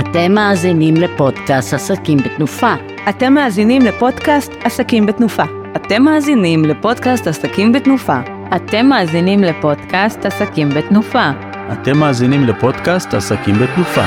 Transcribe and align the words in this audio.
אתם 0.00 0.32
מאזינים 0.32 0.94
לפודקאסט 0.94 1.74
עסקים 1.74 2.18
בתנופה. 2.18 2.74
אתם 3.08 3.32
מאזינים 3.32 3.82
לפודקאסט 3.82 4.52
עסקים 4.64 5.06
בתנופה. 5.06 5.42
אתם 5.76 6.02
מאזינים 6.02 6.64
לפודקאסט 6.64 7.26
עסקים 7.26 7.72
בתנופה. 7.72 8.20
אתם 8.56 8.86
מאזינים 8.86 9.44
לפודקאסט 9.44 10.26
עסקים 10.26 10.68
בתנופה. 10.68 11.30
אתם 11.72 11.98
מאזינים 11.98 12.44
לפודקאסט 12.44 13.14
עסקים 13.14 13.54
בתנופה. 13.54 14.04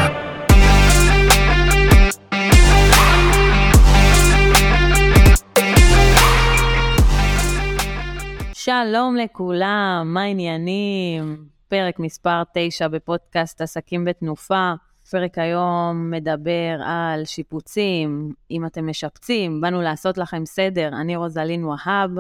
שלום 8.54 9.16
לכולם, 9.16 10.04
מה 10.06 10.22
העניינים? 10.22 11.38
פרק 11.68 12.00
מספר 12.00 12.44
9 12.54 12.88
בפודקאסט 12.88 13.62
עסקים 13.62 14.06
בתנופה. 14.06 14.74
פרק 15.12 15.38
היום 15.38 16.12
מדבר 16.12 16.82
על 16.86 17.26
שיפוצים, 17.26 18.34
אם 18.52 18.66
אתם 18.66 18.88
משפצים, 18.88 19.62
באנו 19.62 19.82
לעשות 19.82 20.18
לכם 20.18 20.46
סדר. 20.46 20.90
אני 21.02 21.16
רוזלין 21.16 21.66
והב, 21.66 22.12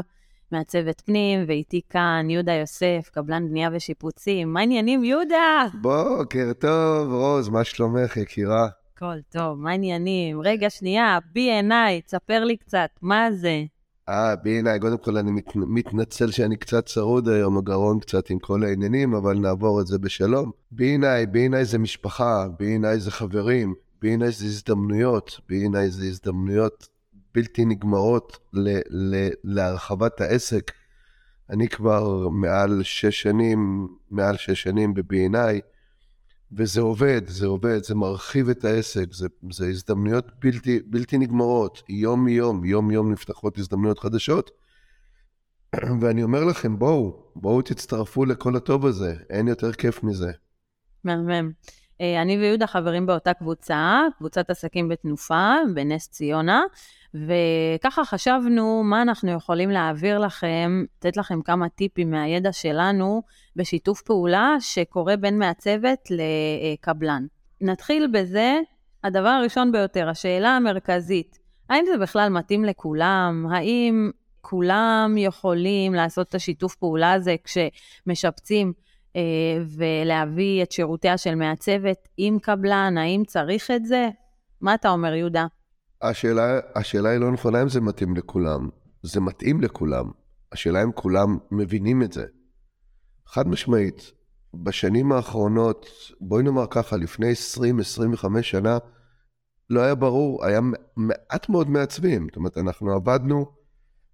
מעצבת 0.51 1.01
פנים, 1.01 1.43
ואיתי 1.47 1.81
כאן 1.89 2.25
יהודה 2.29 2.53
יוסף, 2.53 3.09
קבלן 3.13 3.49
בנייה 3.49 3.69
ושיפוצים. 3.73 4.53
מה 4.53 4.59
העניינים, 4.59 5.03
יהודה? 5.03 5.65
בוקר 5.81 6.53
טוב, 6.59 7.13
רוז, 7.13 7.49
מה 7.49 7.63
שלומך, 7.63 8.17
יקירה? 8.17 8.67
הכל 8.95 9.17
טוב, 9.29 9.59
מה 9.59 9.71
העניינים? 9.71 10.41
רגע, 10.41 10.69
שנייה, 10.69 11.19
B&I, 11.35 12.05
תספר 12.05 12.43
לי 12.43 12.57
קצת, 12.57 12.89
מה 13.01 13.31
זה? 13.31 13.63
אה, 14.09 14.35
בעיניי, 14.35 14.79
קודם 14.79 14.97
כל 14.97 15.17
אני 15.17 15.31
מת, 15.31 15.55
מתנצל 15.55 16.31
שאני 16.31 16.57
קצת 16.57 16.85
צרוד 16.85 17.29
היום, 17.29 17.57
הגרון 17.57 17.99
קצת 17.99 18.29
עם 18.29 18.39
כל 18.39 18.63
העניינים, 18.63 19.13
אבל 19.13 19.39
נעבור 19.39 19.81
את 19.81 19.87
זה 19.87 19.99
בשלום. 19.99 20.51
בעיניי, 20.71 21.25
בעיניי 21.25 21.65
זה 21.65 21.77
משפחה, 21.77 22.47
בעיניי 22.59 22.99
זה 22.99 23.11
חברים, 23.11 23.73
בעיניי 24.01 24.31
זה 24.31 24.45
הזדמנויות, 24.45 25.39
בעיניי 25.49 25.89
זה 25.89 26.05
הזדמנויות 26.05 26.87
בלתי 27.33 27.65
נגמרות 27.65 28.37
ל, 28.53 28.79
ל, 28.89 29.29
להרחבת 29.43 30.21
העסק. 30.21 30.71
אני 31.49 31.67
כבר 31.67 32.29
מעל 32.29 32.83
שש 32.83 33.21
שנים, 33.21 33.87
מעל 34.11 34.37
שש 34.37 34.63
שנים 34.63 34.93
ב-B&I, 34.93 35.70
וזה 36.53 36.81
עובד, 36.81 37.21
זה 37.27 37.45
עובד, 37.45 37.83
זה 37.83 37.95
מרחיב 37.95 38.49
את 38.49 38.65
העסק, 38.65 39.13
זה, 39.13 39.27
זה 39.51 39.67
הזדמנויות 39.67 40.31
בלתי, 40.39 40.79
בלתי 40.85 41.17
נגמרות, 41.17 41.83
יום-יום, 41.89 42.65
יום-יום 42.65 43.11
נפתחות 43.11 43.57
הזדמנויות 43.57 43.99
חדשות. 43.99 44.51
ואני 46.01 46.23
אומר 46.23 46.43
לכם, 46.43 46.79
בואו, 46.79 47.23
בואו 47.35 47.61
תצטרפו 47.61 48.25
לכל 48.25 48.55
הטוב 48.55 48.85
הזה, 48.85 49.15
אין 49.29 49.47
יותר 49.47 49.73
כיף 49.73 50.03
מזה. 50.03 50.31
מהמם. 51.03 51.51
אה, 52.01 52.21
אני 52.21 52.37
ויהודה 52.37 52.67
חברים 52.67 53.05
באותה 53.05 53.33
קבוצה, 53.33 54.01
קבוצת 54.17 54.49
עסקים 54.49 54.89
בתנופה, 54.89 55.55
בנס 55.73 56.07
ציונה, 56.07 56.61
וככה 57.13 58.05
חשבנו 58.05 58.83
מה 58.83 59.01
אנחנו 59.01 59.31
יכולים 59.31 59.69
להעביר 59.69 60.19
לכם, 60.19 60.83
לתת 60.97 61.17
לכם 61.17 61.41
כמה 61.41 61.69
טיפים 61.69 62.11
מהידע 62.11 62.51
שלנו 62.51 63.21
בשיתוף 63.55 64.01
פעולה 64.01 64.55
שקורה 64.59 65.17
בין 65.17 65.39
מעצבת 65.39 65.99
לקבלן. 66.09 67.25
נתחיל 67.61 68.07
בזה, 68.13 68.59
הדבר 69.03 69.29
הראשון 69.29 69.71
ביותר, 69.71 70.09
השאלה 70.09 70.49
המרכזית, 70.49 71.39
האם 71.69 71.85
זה 71.91 71.97
בכלל 71.97 72.29
מתאים 72.29 72.65
לכולם? 72.65 73.47
האם 73.51 74.11
כולם 74.41 75.15
יכולים 75.17 75.93
לעשות 75.93 76.29
את 76.29 76.35
השיתוף 76.35 76.75
פעולה 76.75 77.13
הזה 77.13 77.35
כשמשפצים 77.43 78.73
אה, 79.15 79.21
ולהביא 79.77 80.63
את 80.63 80.71
שירותיה 80.71 81.17
של 81.17 81.35
מעצבת 81.35 82.07
עם 82.17 82.39
קבלן? 82.39 82.97
האם 82.97 83.23
צריך 83.27 83.71
את 83.71 83.85
זה? 83.85 84.09
מה 84.61 84.73
אתה 84.73 84.89
אומר, 84.89 85.13
יהודה? 85.13 85.45
השאלה, 86.01 86.59
השאלה 86.75 87.09
היא 87.09 87.19
לא 87.19 87.31
נכונה 87.31 87.61
אם 87.61 87.69
זה 87.69 87.81
מתאים 87.81 88.15
לכולם. 88.15 88.69
זה 89.03 89.19
מתאים 89.21 89.61
לכולם. 89.61 90.11
השאלה 90.51 90.83
אם 90.83 90.91
כולם 90.91 91.37
מבינים 91.51 92.03
את 92.03 92.13
זה. 92.13 92.25
חד 93.27 93.47
משמעית, 93.47 94.11
בשנים 94.53 95.11
האחרונות, 95.11 95.85
בואי 96.21 96.43
נאמר 96.43 96.65
ככה, 96.69 96.97
לפני 96.97 97.31
20-25 98.37 98.41
שנה, 98.41 98.77
לא 99.69 99.81
היה 99.81 99.95
ברור, 99.95 100.45
היה 100.45 100.59
מעט 100.97 101.49
מאוד 101.49 101.69
מעצבים. 101.69 102.27
זאת 102.29 102.35
אומרת, 102.35 102.57
אנחנו 102.57 102.91
עבדנו 102.93 103.45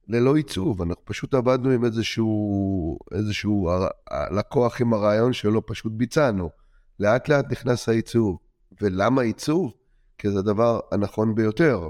ללא 0.07 0.35
עיצוב, 0.35 0.81
אנחנו 0.81 1.05
פשוט 1.05 1.33
עבדנו 1.33 1.69
עם 1.69 1.85
איזשהו, 1.85 2.97
איזשהו 3.11 3.69
לקוח 4.31 4.81
עם 4.81 4.93
הרעיון 4.93 5.33
שלו, 5.33 5.65
פשוט 5.65 5.93
ביצענו. 5.95 6.49
לאט 6.99 7.29
לאט 7.29 7.51
נכנס 7.51 7.89
העיצוב. 7.89 8.37
ולמה 8.81 9.21
עיצוב? 9.21 9.73
כי 10.17 10.31
זה 10.31 10.39
הדבר 10.39 10.79
הנכון 10.91 11.35
ביותר. 11.35 11.89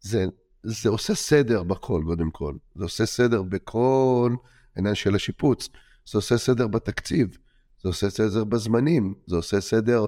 זה, 0.00 0.24
זה 0.62 0.88
עושה 0.88 1.14
סדר 1.14 1.62
בכל, 1.62 2.02
קודם 2.06 2.30
כל. 2.30 2.54
זה 2.74 2.84
עושה 2.84 3.06
סדר 3.06 3.42
בכל 3.42 4.34
העניין 4.76 4.94
של 4.94 5.14
השיפוץ. 5.14 5.68
זה 6.10 6.18
עושה 6.18 6.38
סדר 6.38 6.66
בתקציב. 6.66 7.38
זה 7.82 7.88
עושה 7.88 8.10
סדר 8.10 8.44
בזמנים. 8.44 9.14
זה 9.26 9.36
עושה 9.36 9.60
סדר, 9.60 10.04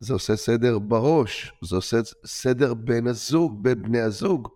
זה 0.00 0.12
עושה 0.12 0.36
סדר 0.36 0.78
בראש. 0.78 1.52
זה 1.62 1.76
עושה 1.76 2.00
סדר 2.26 2.74
בין 2.74 3.06
הזוג, 3.06 3.62
בין 3.62 3.82
בני 3.82 4.00
הזוג. 4.00 4.48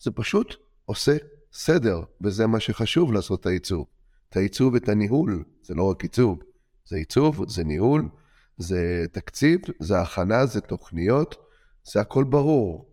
זה 0.00 0.10
פשוט 0.10 0.54
עושה 0.84 1.16
סדר, 1.52 2.00
וזה 2.20 2.46
מה 2.46 2.60
שחשוב 2.60 3.12
לעשות 3.12 3.40
את 3.40 3.46
העיצוב. 3.46 3.86
את 4.28 4.36
העיצוב 4.36 4.74
ואת 4.74 4.88
הניהול, 4.88 5.44
זה 5.62 5.74
לא 5.74 5.90
רק 5.90 6.02
עיצוב. 6.02 6.38
זה 6.86 6.96
עיצוב, 6.96 7.48
זה 7.48 7.64
ניהול, 7.64 8.08
זה 8.58 9.04
תקציב, 9.12 9.60
זה 9.80 10.00
הכנה, 10.00 10.46
זה 10.46 10.60
תוכניות. 10.60 11.49
זה 11.92 12.00
הכל 12.00 12.24
ברור, 12.24 12.86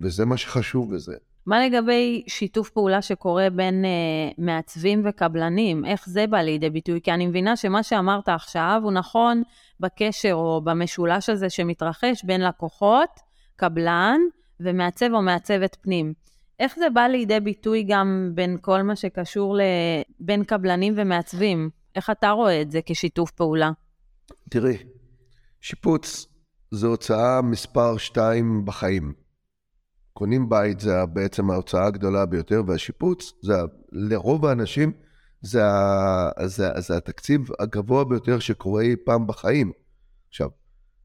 וזה 0.00 0.24
מה 0.24 0.36
שחשוב 0.36 0.94
בזה. 0.94 1.14
מה 1.46 1.66
לגבי 1.66 2.24
שיתוף 2.28 2.70
פעולה 2.70 3.02
שקורה 3.02 3.50
בין 3.50 3.84
uh, 3.84 4.34
מעצבים 4.38 5.02
וקבלנים? 5.04 5.84
איך 5.84 6.08
זה 6.08 6.26
בא 6.26 6.38
לידי 6.38 6.70
ביטוי? 6.70 7.00
כי 7.00 7.12
אני 7.12 7.26
מבינה 7.26 7.56
שמה 7.56 7.82
שאמרת 7.82 8.28
עכשיו 8.28 8.80
הוא 8.84 8.92
נכון 8.92 9.42
בקשר 9.80 10.32
או 10.32 10.60
במשולש 10.64 11.28
הזה 11.28 11.50
שמתרחש 11.50 12.24
בין 12.24 12.40
לקוחות, 12.40 13.10
קבלן 13.56 14.20
ומעצב 14.60 15.12
או 15.12 15.22
מעצבת 15.22 15.76
פנים. 15.80 16.12
איך 16.60 16.76
זה 16.76 16.90
בא 16.90 17.00
לידי 17.00 17.40
ביטוי 17.40 17.82
גם 17.88 18.30
בין 18.34 18.56
כל 18.60 18.82
מה 18.82 18.96
שקשור 18.96 19.56
לבין 19.56 20.44
קבלנים 20.44 20.94
ומעצבים? 20.96 21.70
איך 21.96 22.10
אתה 22.10 22.30
רואה 22.30 22.62
את 22.62 22.70
זה 22.70 22.80
כשיתוף 22.86 23.30
פעולה? 23.30 23.70
תראי, 24.50 24.76
שיפוץ 25.60 26.35
זו 26.70 26.86
הוצאה 26.86 27.42
מספר 27.42 27.96
שתיים 27.96 28.64
בחיים. 28.64 29.12
קונים 30.12 30.48
בית 30.48 30.80
זה 30.80 31.06
בעצם 31.06 31.50
ההוצאה 31.50 31.86
הגדולה 31.86 32.26
ביותר, 32.26 32.62
והשיפוץ, 32.66 33.32
זה, 33.42 33.54
לרוב 33.92 34.46
האנשים, 34.46 34.92
זה, 35.42 35.62
זה, 36.44 36.68
זה 36.78 36.96
התקציב 36.96 37.48
הגבוה 37.58 38.04
ביותר 38.04 38.38
שקורה 38.38 38.82
אי 38.82 38.96
פעם 39.04 39.26
בחיים. 39.26 39.72
עכשיו, 40.28 40.48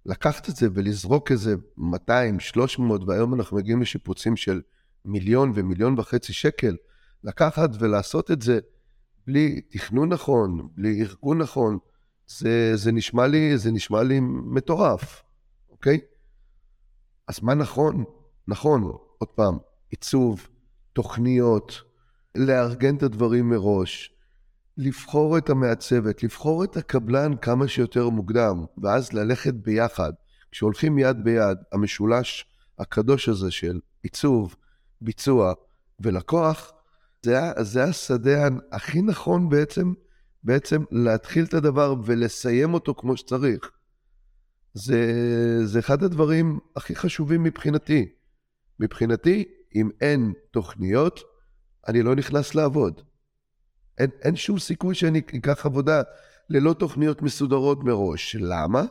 לקחת 0.06 0.50
את 0.50 0.56
זה 0.56 0.68
ולזרוק 0.74 1.32
איזה 1.32 1.56
200, 1.78 2.40
300, 2.40 3.02
והיום 3.08 3.34
אנחנו 3.34 3.58
מגיעים 3.58 3.82
לשיפוצים 3.82 4.36
של 4.36 4.62
מיליון 5.06 5.52
ומיליון 5.56 6.00
וחצי 6.00 6.34
שקל, 6.34 6.76
לקחת 7.24 7.70
ולעשות 7.80 8.32
את 8.32 8.42
זה 8.42 8.60
בלי 9.28 9.62
תכנון 9.62 10.10
נכון, 10.10 10.68
בלי 10.76 11.02
ארגון 11.02 11.38
נכון, 11.38 11.78
זה, 12.28 12.72
זה, 12.76 12.92
נשמע, 12.92 13.28
לי, 13.28 13.58
זה 13.58 13.72
נשמע 13.72 14.04
לי 14.04 14.20
מטורף. 14.46 15.24
אוקיי? 15.82 16.00
אז 17.28 17.40
מה 17.44 17.54
נכון? 17.54 18.04
נכון, 18.48 18.84
עוד 19.18 19.30
פעם, 19.30 19.58
עיצוב, 19.90 20.48
תוכניות, 20.94 21.82
לארגן 22.36 22.96
את 22.96 23.04
הדברים 23.04 23.50
מראש, 23.50 24.16
לבחור 24.78 25.38
את 25.38 25.50
המעצבת, 25.50 26.24
לבחור 26.24 26.64
את 26.64 26.78
הקבלן 26.78 27.38
כמה 27.38 27.68
שיותר 27.68 28.10
מוקדם, 28.10 28.66
ואז 28.78 29.14
ללכת 29.14 29.54
ביחד. 29.54 30.14
כשהולכים 30.52 30.98
יד 30.98 31.24
ביד, 31.24 31.58
המשולש 31.72 32.46
הקדוש 32.80 33.30
הזה 33.30 33.52
של 33.52 33.80
עיצוב, 34.04 34.56
ביצוע 35.02 35.54
ולקוח, 36.00 36.72
זה, 37.26 37.40
זה 37.62 37.84
השדה 37.84 38.48
הכי 38.72 39.02
נכון 39.02 39.50
בעצם, 39.50 39.94
בעצם 40.44 40.84
להתחיל 40.92 41.46
את 41.46 41.54
הדבר 41.54 41.96
ולסיים 42.06 42.74
אותו 42.74 42.96
כמו 42.96 43.18
שצריך. 43.18 43.72
זה, 44.74 45.02
זה 45.66 45.80
אחד 45.80 46.04
הדברים 46.04 46.60
הכי 46.76 46.96
חשובים 46.96 47.44
מבחינתי. 47.44 48.10
מבחינתי, 48.80 49.46
אם 49.76 49.90
אין 50.02 50.34
תוכניות, 50.52 51.20
אני 51.88 52.04
לא 52.04 52.16
נכנס 52.16 52.56
לעבוד. 52.56 53.02
אין, 53.98 54.10
אין 54.22 54.36
שום 54.36 54.60
סיכוי 54.60 54.96
שאני 54.96 55.20
אקח 55.20 55.66
עבודה 55.66 56.02
ללא 56.50 56.74
תוכניות 56.74 57.22
מסודרות 57.22 57.84
מראש. 57.84 58.36
למה? 58.40 58.84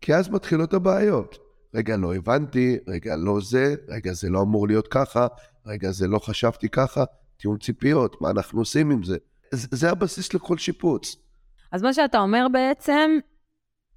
כי 0.00 0.14
אז 0.14 0.28
מתחילות 0.28 0.74
הבעיות. 0.74 1.38
רגע, 1.74 1.96
לא 1.96 2.14
הבנתי, 2.14 2.78
רגע, 2.88 3.16
לא 3.16 3.38
זה, 3.42 3.74
רגע, 3.88 4.12
זה 4.12 4.30
לא 4.30 4.42
אמור 4.42 4.66
להיות 4.66 4.88
ככה, 4.88 5.26
רגע, 5.66 5.90
זה 5.90 6.06
לא 6.06 6.18
חשבתי 6.18 6.68
ככה, 6.68 7.04
טיעון 7.36 7.58
ציפיות, 7.58 8.20
מה 8.20 8.30
אנחנו 8.30 8.60
עושים 8.60 8.90
עם 8.90 9.02
זה? 9.02 9.16
זה, 9.50 9.68
זה 9.70 9.90
הבסיס 9.90 10.34
לכל 10.34 10.58
שיפוץ. 10.58 11.16
אז 11.72 11.82
מה 11.82 11.94
שאתה 11.94 12.18
אומר 12.18 12.46
בעצם, 12.52 13.10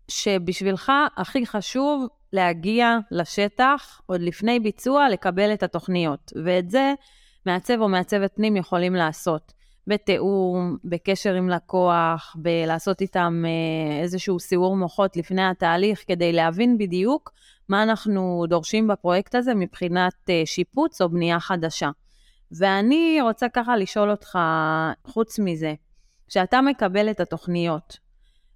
שבשבילך 0.08 0.92
הכי 1.18 1.46
חשוב 1.46 2.08
להגיע 2.34 2.98
לשטח 3.12 4.02
עוד 4.06 4.22
לפני 4.22 4.60
ביצוע, 4.60 5.10
לקבל 5.10 5.54
את 5.54 5.64
התוכניות. 5.64 6.34
ואת 6.46 6.70
זה 6.70 6.94
מעצב 7.46 7.82
או 7.82 7.90
מעצבת 7.90 8.36
פנים 8.36 8.58
יכולים 8.58 8.96
לעשות. 8.96 9.54
בתיאום, 9.88 10.78
בקשר 10.84 11.34
עם 11.34 11.50
לקוח, 11.50 12.36
בלעשות 12.40 13.02
איתם 13.02 13.44
אה, 13.46 14.02
איזשהו 14.02 14.40
סיעור 14.40 14.78
מוחות 14.78 15.18
לפני 15.18 15.44
התהליך, 15.50 16.04
כדי 16.08 16.34
להבין 16.34 16.78
בדיוק 16.78 17.32
מה 17.70 17.84
אנחנו 17.84 18.46
דורשים 18.50 18.88
בפרויקט 18.88 19.36
הזה 19.36 19.56
מבחינת 19.56 20.14
אה, 20.30 20.42
שיפוץ 20.46 21.02
או 21.02 21.10
בנייה 21.10 21.40
חדשה. 21.40 21.90
ואני 22.52 23.18
רוצה 23.22 23.50
ככה 23.50 23.78
לשאול 23.78 24.12
אותך, 24.12 24.40
חוץ 25.08 25.40
מזה, 25.40 25.74
כשאתה 26.28 26.62
מקבל 26.62 27.12
את 27.12 27.20
התוכניות, 27.20 27.98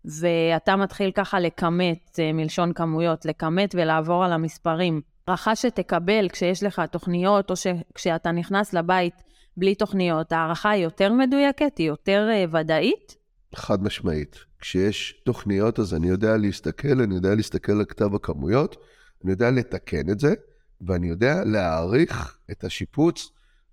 ואתה 0.06 0.76
מתחיל 0.76 1.12
ככה 1.12 1.40
לכמת, 1.40 2.20
אה, 2.20 2.34
מלשון 2.34 2.74
כמויות, 2.74 3.26
לכמת 3.26 3.76
ולעבור 3.76 4.26
על 4.26 4.34
המספרים, 4.34 5.02
הערכה 5.28 5.56
שתקבל 5.56 6.30
כשיש 6.30 6.64
לך 6.64 6.82
תוכניות, 6.92 7.52
או 7.52 7.56
כשאתה 7.96 8.32
נכנס 8.32 8.74
לבית 8.74 9.14
בלי 9.58 9.76
תוכניות, 9.76 10.32
הערכה 10.32 10.70
היא 10.70 10.84
יותר 10.84 11.14
מדויקת? 11.14 11.78
היא 11.78 11.88
יותר 11.88 12.28
uh, 12.30 12.56
ודאית? 12.56 13.16
חד 13.56 13.84
משמעית. 13.84 14.36
כשיש 14.60 15.22
תוכניות, 15.26 15.80
אז 15.80 15.94
אני 15.94 16.08
יודע 16.08 16.38
להסתכל, 16.38 17.02
אני 17.02 17.16
יודע 17.16 17.36
להסתכל 17.36 17.72
על 17.72 17.86
כתב 17.86 18.16
הכמויות, 18.16 18.76
אני 19.24 19.32
יודע 19.32 19.52
לתקן 19.52 20.10
את 20.10 20.20
זה, 20.20 20.34
ואני 20.82 21.08
יודע 21.08 21.44
להעריך 21.46 22.38
את 22.52 22.64
השיפוץ, 22.64 23.30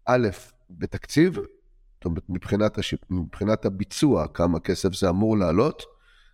א', 0.07 0.29
בתקציב, 0.71 1.39
מבחינת, 2.29 2.79
השיפ... 2.79 3.01
מבחינת 3.11 3.65
הביצוע, 3.65 4.29
כמה 4.29 4.61
כסף 4.61 4.95
זה 4.95 5.09
אמור 5.09 5.39
לעלות, 5.39 5.83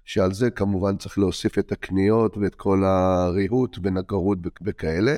שעל 0.04 0.32
זה 0.32 0.50
כמובן 0.50 0.96
צריך 0.96 1.18
להוסיף 1.18 1.58
את 1.58 1.72
הקניות 1.72 2.36
ואת 2.36 2.54
כל 2.54 2.84
הריהוט 2.84 3.78
ונגרות 3.82 4.38
וכאלה. 4.62 5.16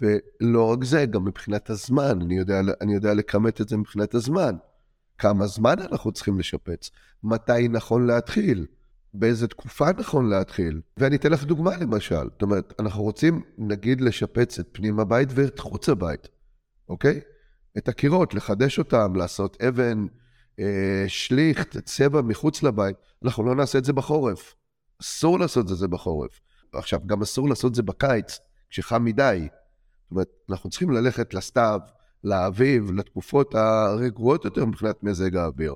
ולא 0.00 0.72
רק 0.72 0.84
זה, 0.84 1.06
גם 1.06 1.24
מבחינת 1.24 1.70
הזמן, 1.70 2.20
אני 2.22 2.38
יודע, 2.38 2.60
אני 2.80 2.94
יודע 2.94 3.14
לכמת 3.14 3.60
את 3.60 3.68
זה 3.68 3.76
מבחינת 3.76 4.14
הזמן. 4.14 4.56
כמה 5.18 5.46
זמן 5.46 5.74
אנחנו 5.90 6.12
צריכים 6.12 6.38
לשפץ? 6.38 6.90
מתי 7.24 7.68
נכון 7.68 8.06
להתחיל? 8.06 8.66
באיזה 9.14 9.48
תקופה 9.48 9.92
נכון 9.98 10.28
להתחיל? 10.28 10.80
ואני 10.96 11.16
אתן 11.16 11.32
לך 11.32 11.44
דוגמה 11.44 11.76
למשל. 11.76 12.24
זאת 12.32 12.42
אומרת, 12.42 12.74
אנחנו 12.78 13.02
רוצים, 13.02 13.42
נגיד, 13.58 14.00
לשפץ 14.00 14.58
את 14.58 14.68
פנים 14.72 15.00
הבית 15.00 15.28
ואת 15.34 15.58
חוץ 15.58 15.88
הבית, 15.88 16.28
אוקיי? 16.88 17.20
את 17.78 17.88
הקירות, 17.88 18.34
לחדש 18.34 18.78
אותם, 18.78 19.16
לעשות 19.16 19.62
אבן, 19.62 20.06
שליכט, 21.08 21.76
צבע 21.76 22.22
מחוץ 22.22 22.62
לבית. 22.62 22.96
אנחנו 23.24 23.44
לא 23.44 23.54
נעשה 23.54 23.78
את 23.78 23.84
זה 23.84 23.92
בחורף. 23.92 24.54
אסור 25.02 25.38
לעשות 25.38 25.72
את 25.72 25.76
זה 25.76 25.88
בחורף. 25.88 26.40
עכשיו, 26.72 27.00
גם 27.06 27.22
אסור 27.22 27.48
לעשות 27.48 27.70
את 27.70 27.74
זה 27.74 27.82
בקיץ, 27.82 28.38
כשחם 28.70 29.04
מדי. 29.04 29.48
זאת 30.02 30.10
אומרת, 30.10 30.28
אנחנו 30.50 30.70
צריכים 30.70 30.90
ללכת 30.90 31.34
לסתיו, 31.34 31.80
לאביב, 32.24 32.90
לתקופות 32.92 33.54
הרגועות 33.54 34.44
יותר 34.44 34.64
מבחינת 34.64 35.02
מזג 35.02 35.36
האוויר. 35.36 35.74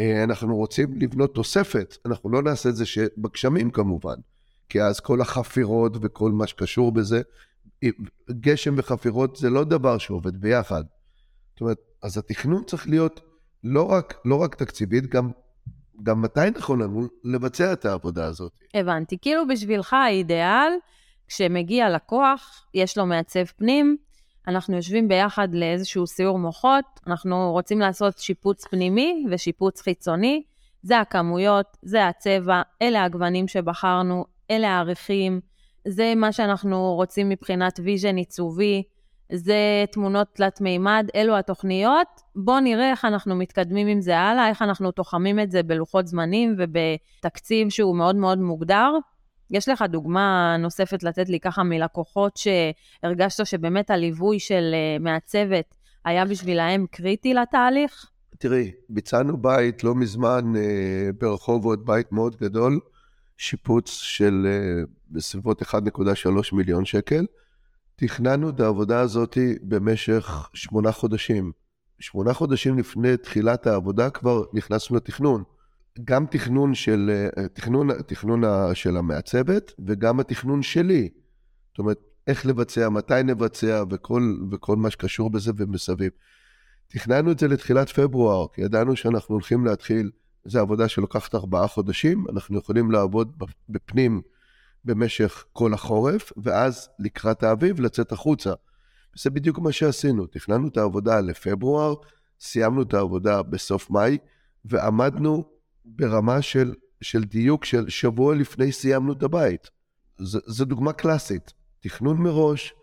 אה, 0.00 0.24
אנחנו 0.24 0.56
רוצים 0.56 1.00
לבנות 1.00 1.34
תוספת, 1.34 1.96
אנחנו 2.06 2.30
לא 2.30 2.42
נעשה 2.42 2.68
את 2.68 2.76
זה 2.76 2.84
בגשמים 3.18 3.70
כמובן, 3.70 4.14
כי 4.68 4.82
אז 4.82 5.00
כל 5.00 5.20
החפירות 5.20 5.96
וכל 6.00 6.32
מה 6.32 6.46
שקשור 6.46 6.92
בזה, 6.92 7.22
גשם 8.30 8.74
וחפירות 8.76 9.36
זה 9.36 9.50
לא 9.50 9.64
דבר 9.64 9.98
שעובד 9.98 10.36
ביחד. 10.36 10.84
זאת 11.52 11.60
אומרת, 11.60 11.78
אז 12.02 12.18
התכנון 12.18 12.64
צריך 12.64 12.88
להיות 12.88 13.20
לא 13.64 13.82
רק, 13.82 14.14
לא 14.24 14.36
רק 14.36 14.54
תקציבית, 14.54 15.06
גם, 15.06 15.30
גם 16.02 16.22
מתי 16.22 16.50
נכון 16.58 16.82
לנו 16.82 17.06
לבצע 17.24 17.72
את 17.72 17.84
העבודה 17.84 18.24
הזאת. 18.24 18.52
הבנתי. 18.74 19.18
כאילו 19.22 19.48
בשבילך 19.48 19.92
האידיאל, 19.92 20.72
כשמגיע 21.28 21.90
לקוח, 21.90 22.66
יש 22.74 22.98
לו 22.98 23.06
מעצב 23.06 23.44
פנים, 23.44 23.96
אנחנו 24.48 24.76
יושבים 24.76 25.08
ביחד 25.08 25.54
לאיזשהו 25.54 26.06
סיור 26.06 26.38
מוחות, 26.38 26.84
אנחנו 27.06 27.52
רוצים 27.52 27.78
לעשות 27.78 28.18
שיפוץ 28.18 28.66
פנימי 28.66 29.24
ושיפוץ 29.30 29.80
חיצוני, 29.80 30.42
זה 30.82 30.98
הכמויות, 30.98 31.76
זה 31.82 32.06
הצבע, 32.08 32.62
אלה 32.82 33.04
הגוונים 33.04 33.48
שבחרנו, 33.48 34.24
אלה 34.50 34.68
הערכים, 34.68 35.40
זה 35.88 36.12
מה 36.16 36.32
שאנחנו 36.32 36.94
רוצים 36.94 37.28
מבחינת 37.28 37.80
vision 37.84 38.16
עיצובי, 38.16 38.82
זה 39.32 39.84
תמונות 39.92 40.28
תלת 40.32 40.60
מימד, 40.60 41.06
אלו 41.14 41.36
התוכניות. 41.36 42.06
בואו 42.36 42.60
נראה 42.60 42.90
איך 42.90 43.04
אנחנו 43.04 43.36
מתקדמים 43.36 43.86
עם 43.86 44.00
זה 44.00 44.18
הלאה, 44.18 44.48
איך 44.48 44.62
אנחנו 44.62 44.90
תוחמים 44.90 45.40
את 45.40 45.50
זה 45.50 45.62
בלוחות 45.62 46.06
זמנים 46.06 46.56
ובתקציב 46.58 47.68
שהוא 47.68 47.96
מאוד 47.96 48.16
מאוד 48.16 48.38
מוגדר. 48.38 48.92
יש 49.50 49.68
לך 49.68 49.84
דוגמה 49.88 50.56
נוספת 50.58 51.02
לתת 51.02 51.28
לי 51.28 51.40
ככה 51.40 51.62
מלקוחות 51.62 52.36
שהרגשת 52.36 53.46
שבאמת 53.46 53.90
הליווי 53.90 54.38
של 54.38 54.70
אה, 54.74 54.98
מעצבת 55.00 55.74
היה 56.04 56.24
בשבילהם 56.24 56.86
קריטי 56.90 57.34
לתהליך? 57.34 58.06
תראי, 58.38 58.70
ביצענו 58.88 59.36
בית 59.36 59.84
לא 59.84 59.94
מזמן 59.94 60.52
אה, 60.56 61.10
ברחובות, 61.18 61.84
בית 61.84 62.12
מאוד 62.12 62.36
גדול, 62.36 62.80
שיפוץ 63.36 63.90
של 63.90 64.46
אה, 64.46 64.82
בסביבות 65.10 65.62
1.3 65.62 65.76
מיליון 66.52 66.84
שקל. 66.84 67.26
תכננו 68.00 68.48
את 68.48 68.60
העבודה 68.60 69.00
הזאת 69.00 69.38
במשך 69.62 70.50
שמונה 70.54 70.92
חודשים. 70.92 71.52
שמונה 71.98 72.32
חודשים 72.34 72.78
לפני 72.78 73.16
תחילת 73.16 73.66
העבודה 73.66 74.10
כבר 74.10 74.44
נכנסנו 74.52 74.96
לתכנון. 74.96 75.42
גם 76.04 76.26
תכנון 76.26 76.74
של, 76.74 77.28
תכנון, 77.52 78.02
תכנון 78.02 78.42
של 78.74 78.96
המעצבת 78.96 79.72
וגם 79.86 80.20
התכנון 80.20 80.62
שלי. 80.62 81.08
זאת 81.70 81.78
אומרת, 81.78 81.98
איך 82.26 82.46
לבצע, 82.46 82.88
מתי 82.88 83.22
נבצע 83.24 83.84
וכל, 83.90 84.36
וכל 84.50 84.76
מה 84.76 84.90
שקשור 84.90 85.30
בזה 85.30 85.52
ומסביב. 85.56 86.10
תכננו 86.88 87.32
את 87.32 87.38
זה 87.38 87.48
לתחילת 87.48 87.88
פברואר, 87.88 88.46
כי 88.52 88.62
ידענו 88.62 88.96
שאנחנו 88.96 89.34
הולכים 89.34 89.66
להתחיל, 89.66 90.10
זו 90.44 90.60
עבודה 90.60 90.88
שלוקחת 90.88 91.34
ארבעה 91.34 91.68
חודשים, 91.68 92.24
אנחנו 92.32 92.58
יכולים 92.58 92.90
לעבוד 92.90 93.32
בפנים 93.68 94.22
במשך 94.84 95.44
כל 95.52 95.74
החורף, 95.74 96.32
ואז 96.36 96.88
לקראת 96.98 97.42
האביב 97.42 97.80
לצאת 97.80 98.12
החוצה. 98.12 98.52
וזה 99.16 99.30
בדיוק 99.30 99.58
מה 99.58 99.72
שעשינו, 99.72 100.26
תכננו 100.26 100.68
את 100.68 100.76
העבודה 100.76 101.20
לפברואר, 101.20 101.94
סיימנו 102.40 102.82
את 102.82 102.94
העבודה 102.94 103.42
בסוף 103.42 103.90
מאי, 103.90 104.18
ועמדנו 104.64 105.44
ברמה 105.84 106.42
של, 106.42 106.74
של 107.00 107.24
דיוק 107.24 107.64
של 107.64 107.88
שבוע 107.88 108.34
לפני 108.34 108.72
סיימנו 108.72 109.12
את 109.12 109.22
הבית. 109.22 109.70
זו 110.46 110.64
דוגמה 110.64 110.92
קלאסית. 110.92 111.52
תכנון 111.80 112.16
מראש, 112.16 112.74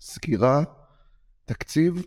סגירה, 0.00 0.62
תקציב, 1.44 2.02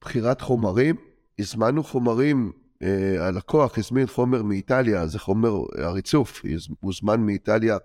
בחירת 0.00 0.40
חומרים. 0.40 0.96
הזמנו 1.38 1.84
חומרים, 1.84 2.52
אה, 2.82 3.26
הלקוח 3.26 3.78
הזמין 3.78 4.06
חומר 4.06 4.42
מאיטליה, 4.42 5.06
זה 5.06 5.18
חומר 5.18 5.50
הריצוף, 5.78 6.42
הוזמן 6.80 7.20
מאיטליה 7.20 7.76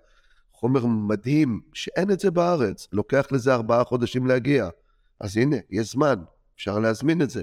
חומר 0.60 0.86
מדהים, 0.86 1.60
שאין 1.72 2.10
את 2.10 2.20
זה 2.20 2.30
בארץ, 2.30 2.88
לוקח 2.92 3.26
לזה 3.32 3.54
ארבעה 3.54 3.84
חודשים 3.84 4.26
להגיע. 4.26 4.68
אז 5.20 5.36
הנה, 5.36 5.56
יש 5.70 5.92
זמן, 5.92 6.14
אפשר 6.56 6.78
להזמין 6.78 7.22
את 7.22 7.30
זה. 7.30 7.42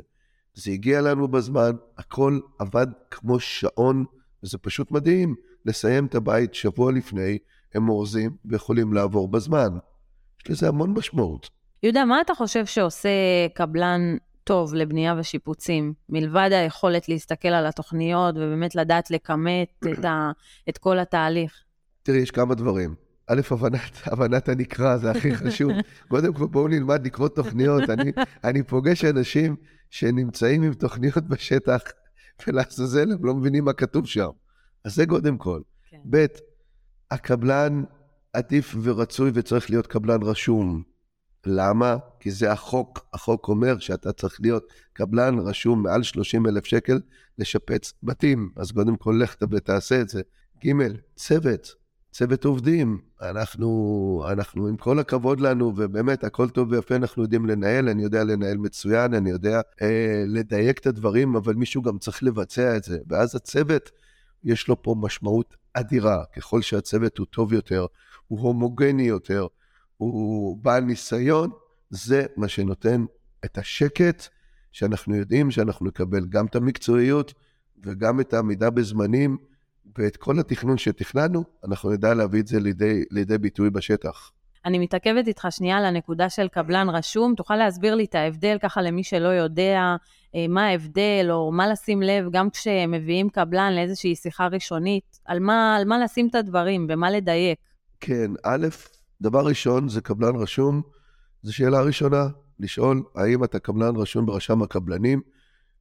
זה 0.53 0.71
הגיע 0.71 1.01
לנו 1.01 1.27
בזמן, 1.27 1.71
הכל 1.97 2.39
עבד 2.59 2.88
כמו 3.12 3.39
שעון, 3.39 4.05
וזה 4.43 4.57
פשוט 4.57 4.91
מדהים. 4.91 5.36
לסיים 5.65 6.05
את 6.05 6.15
הבית 6.15 6.53
שבוע 6.53 6.91
לפני, 6.91 7.38
הם 7.74 7.89
אורזים 7.89 8.31
ויכולים 8.45 8.93
לעבור 8.93 9.27
בזמן. 9.27 9.77
יש 10.45 10.51
לזה 10.51 10.67
המון 10.67 10.93
משמעות. 10.97 11.50
יהודה, 11.83 12.05
מה 12.05 12.21
אתה 12.21 12.33
חושב 12.36 12.65
שעושה 12.65 13.09
קבלן 13.53 14.17
טוב 14.43 14.74
לבנייה 14.74 15.15
ושיפוצים, 15.19 15.93
מלבד 16.09 16.50
היכולת 16.51 17.09
להסתכל 17.09 17.47
על 17.47 17.65
התוכניות 17.65 18.36
ובאמת 18.36 18.75
לדעת 18.75 19.12
לכמת 19.12 19.86
את, 19.91 20.05
ה, 20.05 20.31
את 20.69 20.77
כל 20.77 21.00
התהליך? 21.00 21.63
תראי, 22.03 22.17
יש 22.17 22.31
כמה 22.31 22.55
דברים. 22.55 23.07
א', 23.27 23.41
הבנת, 23.51 23.98
הבנת 24.05 24.50
הנקרא, 24.50 24.98
זה 24.98 25.12
הכי 25.12 25.36
חשוב. 25.36 25.72
קודם 26.10 26.34
כל, 26.34 26.48
בואו 26.48 26.67
נלמד 26.67 27.05
לקרוא 27.05 27.27
תוכניות. 27.27 27.89
אני, 27.89 28.12
אני 28.43 28.63
פוגש 28.63 29.05
אנשים 29.05 29.55
שנמצאים 29.89 30.63
עם 30.63 30.74
תוכניות 30.74 31.27
בשטח, 31.27 31.81
ולעזאזל 32.48 33.12
הם 33.12 33.25
לא 33.25 33.34
מבינים 33.34 33.65
מה 33.65 33.74
כתוב 33.74 34.07
שם. 34.07 34.29
אז 34.86 34.96
זה 34.96 35.05
קודם 35.05 35.38
כל. 35.38 35.62
כן. 35.89 35.98
ב', 36.10 36.25
הקבלן 37.12 37.84
עדיף 38.34 38.75
ורצוי 38.81 39.31
וצריך 39.34 39.69
להיות 39.69 39.88
קבלן 39.88 40.24
רשום. 40.24 40.84
למה? 41.46 41.98
כי 42.19 42.31
זה 42.31 42.51
החוק. 42.51 43.05
החוק 43.13 43.48
אומר 43.48 43.79
שאתה 43.79 44.13
צריך 44.13 44.38
להיות 44.41 44.74
קבלן 44.93 45.39
רשום 45.39 45.84
מעל 45.84 46.03
30 46.03 46.48
אלף 46.48 46.65
שקל 46.65 47.00
לשפץ 47.38 47.93
בתים. 48.03 48.51
אז 48.55 48.72
קודם 48.72 48.96
כל 48.96 49.19
לך 49.24 49.36
ותעשה 49.51 50.01
את 50.01 50.10
זה. 50.10 50.22
ג', 50.65 50.72
צוות. 51.15 51.87
צוות 52.12 52.46
עובדים, 52.46 53.00
אנחנו, 53.22 54.26
אנחנו 54.32 54.68
עם 54.68 54.78
כל 54.78 55.00
הכבוד 55.00 55.40
לנו, 55.40 55.74
ובאמת 55.76 56.24
הכל 56.24 56.50
טוב 56.50 56.72
ויפה, 56.72 56.96
אנחנו 56.96 57.24
יודעים 57.24 57.46
לנהל, 57.46 57.90
אני 57.90 58.04
יודע 58.04 58.24
לנהל 58.24 58.58
מצוין, 58.58 59.14
אני 59.14 59.30
יודע 59.30 59.62
אה, 59.82 60.24
לדייק 60.28 60.80
את 60.80 60.88
הדברים, 60.88 61.36
אבל 61.36 61.54
מישהו 61.54 61.82
גם 61.82 61.98
צריך 61.98 62.24
לבצע 62.24 62.78
את 62.78 62.84
זה. 62.84 63.00
ואז 63.08 63.36
הצוות, 63.36 63.92
יש 64.44 64.68
לו 64.68 64.82
פה 64.82 64.96
משמעות 65.00 65.56
אדירה. 65.74 66.24
ככל 66.36 66.62
שהצוות 66.62 67.18
הוא 67.18 67.28
טוב 67.30 67.54
יותר, 67.54 67.86
הוא 68.28 68.40
הומוגני 68.40 69.04
יותר, 69.04 69.48
הוא 69.98 70.58
בעל 70.62 70.84
ניסיון, 70.84 71.50
זה 71.90 72.26
מה 72.38 72.48
שנותן 72.48 73.06
את 73.46 73.58
השקט, 73.58 74.28
שאנחנו 74.72 75.16
יודעים 75.16 75.52
שאנחנו 75.52 75.86
נקבל 75.86 76.26
גם 76.30 76.46
את 76.46 76.56
המקצועיות 76.56 77.34
וגם 77.84 78.20
את 78.20 78.34
העמידה 78.34 78.70
בזמנים, 78.70 79.38
ואת 79.98 80.18
כל 80.18 80.39
התכנון 80.39 80.77
שתכננו, 80.77 81.44
אנחנו 81.66 81.92
נדע 81.92 82.13
להביא 82.13 82.42
את 82.42 82.48
זה 82.48 82.60
לידי, 82.60 83.04
לידי 83.12 83.38
ביטוי 83.38 83.70
בשטח. 83.70 84.32
אני 84.66 84.80
מתעכבת 84.80 85.27
איתך 85.27 85.48
שנייה 85.50 85.77
על 85.77 85.86
הנקודה 85.86 86.30
של 86.30 86.48
קבלן 86.48 86.89
רשום. 86.89 87.36
תוכל 87.36 87.56
להסביר 87.56 87.96
לי 87.96 88.06
את 88.06 88.16
ההבדל 88.16 88.58
ככה 88.62 88.82
למי 88.82 89.04
שלא 89.04 89.27
יודע 89.27 89.96
אה, 90.36 90.46
מה 90.50 90.66
ההבדל, 90.68 91.27
או 91.30 91.51
מה 91.51 91.68
לשים 91.68 92.01
לב, 92.01 92.25
גם 92.32 92.50
כשמביאים 92.50 93.30
קבלן 93.30 93.74
לאיזושהי 93.75 94.16
שיחה 94.16 94.48
ראשונית, 94.48 95.20
על 95.25 95.39
מה, 95.39 95.75
על 95.75 95.86
מה 95.86 96.00
לשים 96.00 96.27
את 96.27 96.36
הדברים, 96.36 96.88
במה 96.88 97.12
לדייק. 97.12 97.60
כן, 98.00 98.32
א', 98.44 98.68
דבר 99.22 99.46
ראשון 99.46 99.89
זה 99.89 100.01
קבלן 100.01 100.36
רשום, 100.36 100.82
זו 101.42 101.56
שאלה 101.56 101.82
ראשונה, 101.82 102.27
לשאול 102.60 103.04
האם 103.16 103.44
אתה 103.44 103.60
קבלן 103.60 103.96
רשום 103.96 104.25
ברשם 104.25 104.62
הקבלנים? 104.62 105.22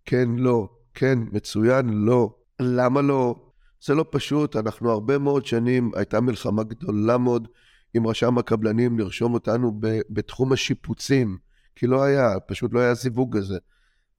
כן, 0.05 0.29
לא, 0.37 0.69
כן, 0.95 1.19
מצוין, 1.33 1.89
לא. 1.89 2.35
למה 2.61 3.03
לא? 3.03 3.46
זה 3.85 3.95
לא 3.95 4.05
פשוט, 4.11 4.57
אנחנו 4.57 4.91
הרבה 4.91 5.19
מאוד 5.19 5.47
שנים, 5.47 5.91
הייתה 5.95 6.21
מלחמה 6.21 6.63
גדולה 6.63 7.19
מאוד 7.19 7.49
עם 7.95 8.07
רשם 8.07 8.39
הקבלנים 8.39 8.99
לרשום 8.99 9.35
אותנו 9.35 9.73
ב, 9.81 10.01
בתחום 10.11 10.53
השיפוצים, 10.53 11.39
כי 11.77 11.87
לא 11.87 12.03
היה, 12.03 12.41
פשוט 12.47 12.73
לא 12.73 12.81
היה 12.81 12.95
זיווג 12.95 13.37
כזה. 13.37 13.59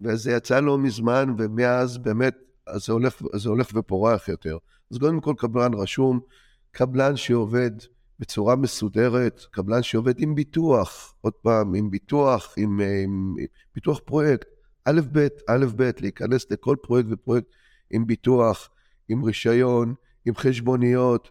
וזה 0.01 0.31
יצא 0.31 0.59
לא 0.59 0.77
מזמן, 0.77 1.35
ומאז 1.37 1.97
באמת, 1.97 2.35
זה 2.75 2.93
הולך, 2.93 3.21
זה 3.33 3.49
הולך 3.49 3.69
ופורח 3.73 4.27
יותר. 4.27 4.57
אז 4.91 4.97
קודם 4.97 5.21
כל 5.21 5.33
קבלן 5.37 5.73
רשום, 5.73 6.19
קבלן 6.71 7.15
שעובד 7.15 7.71
בצורה 8.19 8.55
מסודרת, 8.55 9.41
קבלן 9.51 9.83
שעובד 9.83 10.19
עם 10.19 10.35
ביטוח, 10.35 11.13
עוד 11.21 11.33
פעם, 11.33 11.75
עם 11.75 11.91
ביטוח, 11.91 12.53
עם, 12.57 12.79
עם, 12.79 13.35
עם 13.39 13.45
ביטוח 13.75 13.99
פרויקט, 14.05 14.47
א' 14.85 15.01
ב', 15.11 15.27
א' 15.49 15.65
ב', 15.75 15.89
להיכנס 15.99 16.51
לכל 16.51 16.75
פרויקט 16.81 17.09
ופרויקט 17.11 17.47
עם 17.89 18.07
ביטוח, 18.07 18.69
עם 19.09 19.23
רישיון, 19.23 19.93
עם 20.25 20.35
חשבוניות, 20.35 21.29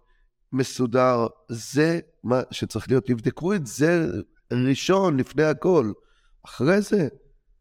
מסודר, 0.53 1.27
זה 1.49 2.01
מה 2.25 2.41
שצריך 2.51 2.89
להיות. 2.89 3.07
תבדקו 3.07 3.55
את 3.55 3.67
זה 3.67 4.07
ראשון, 4.53 5.17
לפני 5.17 5.45
הכל. 5.45 5.93
אחרי 6.45 6.81
זה, 6.81 7.09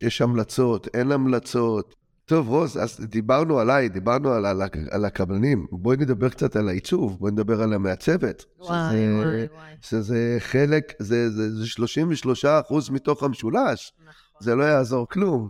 יש 0.02 0.22
המלצות, 0.22 0.88
אין 0.94 1.12
המלצות. 1.12 1.96
טוב, 2.26 2.48
רוז, 2.48 2.78
אז 2.78 3.00
דיברנו 3.00 3.60
עליי, 3.60 3.90
דיברנו 3.90 4.32
על, 4.32 4.46
על, 4.46 4.62
על 4.92 5.06
הקבלנים. 5.06 5.68
בואי 5.72 5.98
נדבר 5.98 6.30
קצת 6.30 6.56
על 6.56 6.70
העיצוב, 6.70 7.18
בואי 7.20 7.32
נדבר 7.32 7.62
על 7.62 7.74
המעצבת. 7.74 8.46
וואי, 8.60 8.92
שזה, 8.92 9.16
וואי, 9.16 9.48
וואי. 9.54 9.76
שזה 9.82 10.38
חלק, 10.40 10.94
זה, 11.00 11.30
זה, 11.30 11.56
זה 11.56 11.66
33 11.68 12.46
אחוז 12.46 12.90
מתוך 12.90 13.24
המשולש. 13.24 13.94
נכון. 14.00 14.14
זה 14.40 14.56
לא 14.56 14.64
יעזור 14.64 15.08
כלום. 15.08 15.50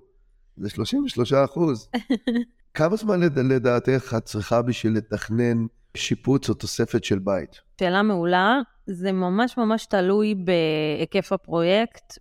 זה 0.58 0.70
33 0.70 1.34
אחוז. 1.34 1.90
כמה 2.76 2.96
זמן 2.96 3.20
לד- 3.20 3.40
לדעתך 3.40 4.14
את 4.18 4.24
צריכה 4.26 4.62
בשביל 4.62 4.98
לתכנן 4.98 5.66
שיפוץ 5.98 6.50
או 6.50 6.54
תוספת 6.54 7.04
של 7.04 7.20
בית? 7.20 7.60
שאלה 7.80 8.02
מעולה. 8.02 8.60
זה 8.88 9.12
ממש 9.12 9.58
ממש 9.58 9.86
תלוי 9.86 10.36
בהיקף 10.36 11.32
הפרויקט, 11.34 12.18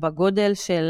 בגודל 0.00 0.54
של, 0.54 0.84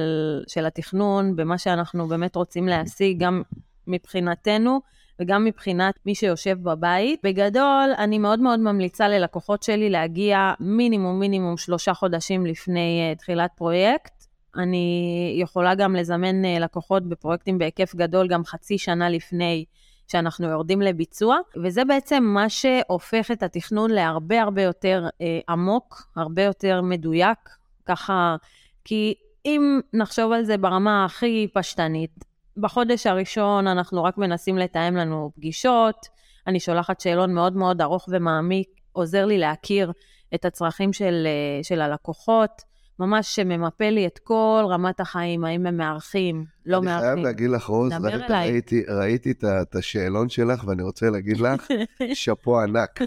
של 0.49 0.67
התכנון, 0.67 1.37
במה 1.37 1.59
שאנחנו 1.59 2.09
באמת 2.09 2.37
רוצים 2.37 2.69
להשיג, 2.69 3.19
גם 3.21 3.43
מבחינתנו 3.87 4.81
וגם 5.21 5.45
מבחינת 5.45 5.95
מי 6.07 6.15
שיושב 6.15 6.57
בבית. 6.63 7.21
בגדול, 7.25 7.91
אני 7.99 8.19
מאוד 8.19 8.41
מאוד 8.41 8.61
ממליצה 8.61 9.09
ללקוחות 9.09 9.63
שלי 9.63 9.91
להגיע 9.91 10.53
מינימום 10.61 11.21
מינימום 11.21 11.57
שלושה 11.57 11.95
חודשים 11.95 12.47
לפני 12.47 13.13
uh, 13.15 13.19
תחילת 13.19 13.51
פרויקט. 13.57 14.20
אני 14.57 15.37
יכולה 15.43 15.75
גם 15.75 15.97
לזמן 15.97 16.45
uh, 16.45 16.61
לקוחות 16.61 17.09
בפרויקטים 17.09 17.59
בהיקף 17.59 17.95
גדול 17.95 18.29
גם 18.29 18.45
חצי 18.45 18.79
שנה 18.79 19.11
לפני 19.11 19.65
שאנחנו 20.11 20.49
יורדים 20.49 20.83
לביצוע, 20.83 21.39
וזה 21.63 21.85
בעצם 21.85 22.25
מה 22.25 22.49
שהופך 22.49 23.31
את 23.31 23.43
התכנון 23.43 23.91
להרבה 23.91 24.43
הרבה 24.43 24.63
יותר 24.63 25.09
אה, 25.21 25.39
עמוק, 25.49 26.09
הרבה 26.17 26.43
יותר 26.43 26.83
מדויק, 26.83 27.39
ככה, 27.87 28.37
כי 28.85 29.15
אם 29.45 29.81
נחשוב 29.93 30.33
על 30.33 30.45
זה 30.45 30.57
ברמה 30.57 31.05
הכי 31.05 31.49
פשטנית, 31.55 32.25
בחודש 32.57 33.07
הראשון 33.07 33.67
אנחנו 33.67 34.05
רק 34.05 34.19
מנסים 34.19 34.59
לתאם 34.59 34.97
לנו 34.97 35.31
פגישות, 35.37 36.07
אני 36.47 36.61
שולחת 36.61 37.01
שאלון 37.01 37.35
מאוד 37.35 37.57
מאוד 37.57 37.83
ארוך 37.83 38.09
ומעמיק, 38.13 38.69
עוזר 38.93 39.27
לי 39.27 39.39
להכיר 39.39 39.93
את 40.35 40.45
הצרכים 40.45 40.93
של, 40.93 41.27
אה, 41.27 41.65
של 41.65 41.81
הלקוחות, 41.81 42.63
ממש 43.01 43.39
ממפה 43.39 43.91
לי 43.91 44.07
את 44.07 44.19
כל 44.19 44.65
רמת 44.69 45.01
החיים, 45.01 45.45
האם 45.45 45.67
הם 45.67 45.77
מארחים, 45.77 46.45
לא 46.67 46.77
אני 46.77 46.87
מארחים. 46.87 47.07
חייב 47.07 47.19
להגיד 47.19 47.51
לך, 47.51 47.65
רוז, 47.65 47.93
אליי. 47.93 48.51
ראיתי, 48.51 48.83
ראיתי 48.89 49.31
את 49.31 49.45
את 49.45 49.75
השאלון 49.75 50.29
שלך, 50.29 50.65
ואני 50.67 50.83
רוצה 50.83 51.11
להגיד 51.11 51.41
לך, 51.41 51.67
שאפו 52.15 52.61
ענק. 52.61 53.01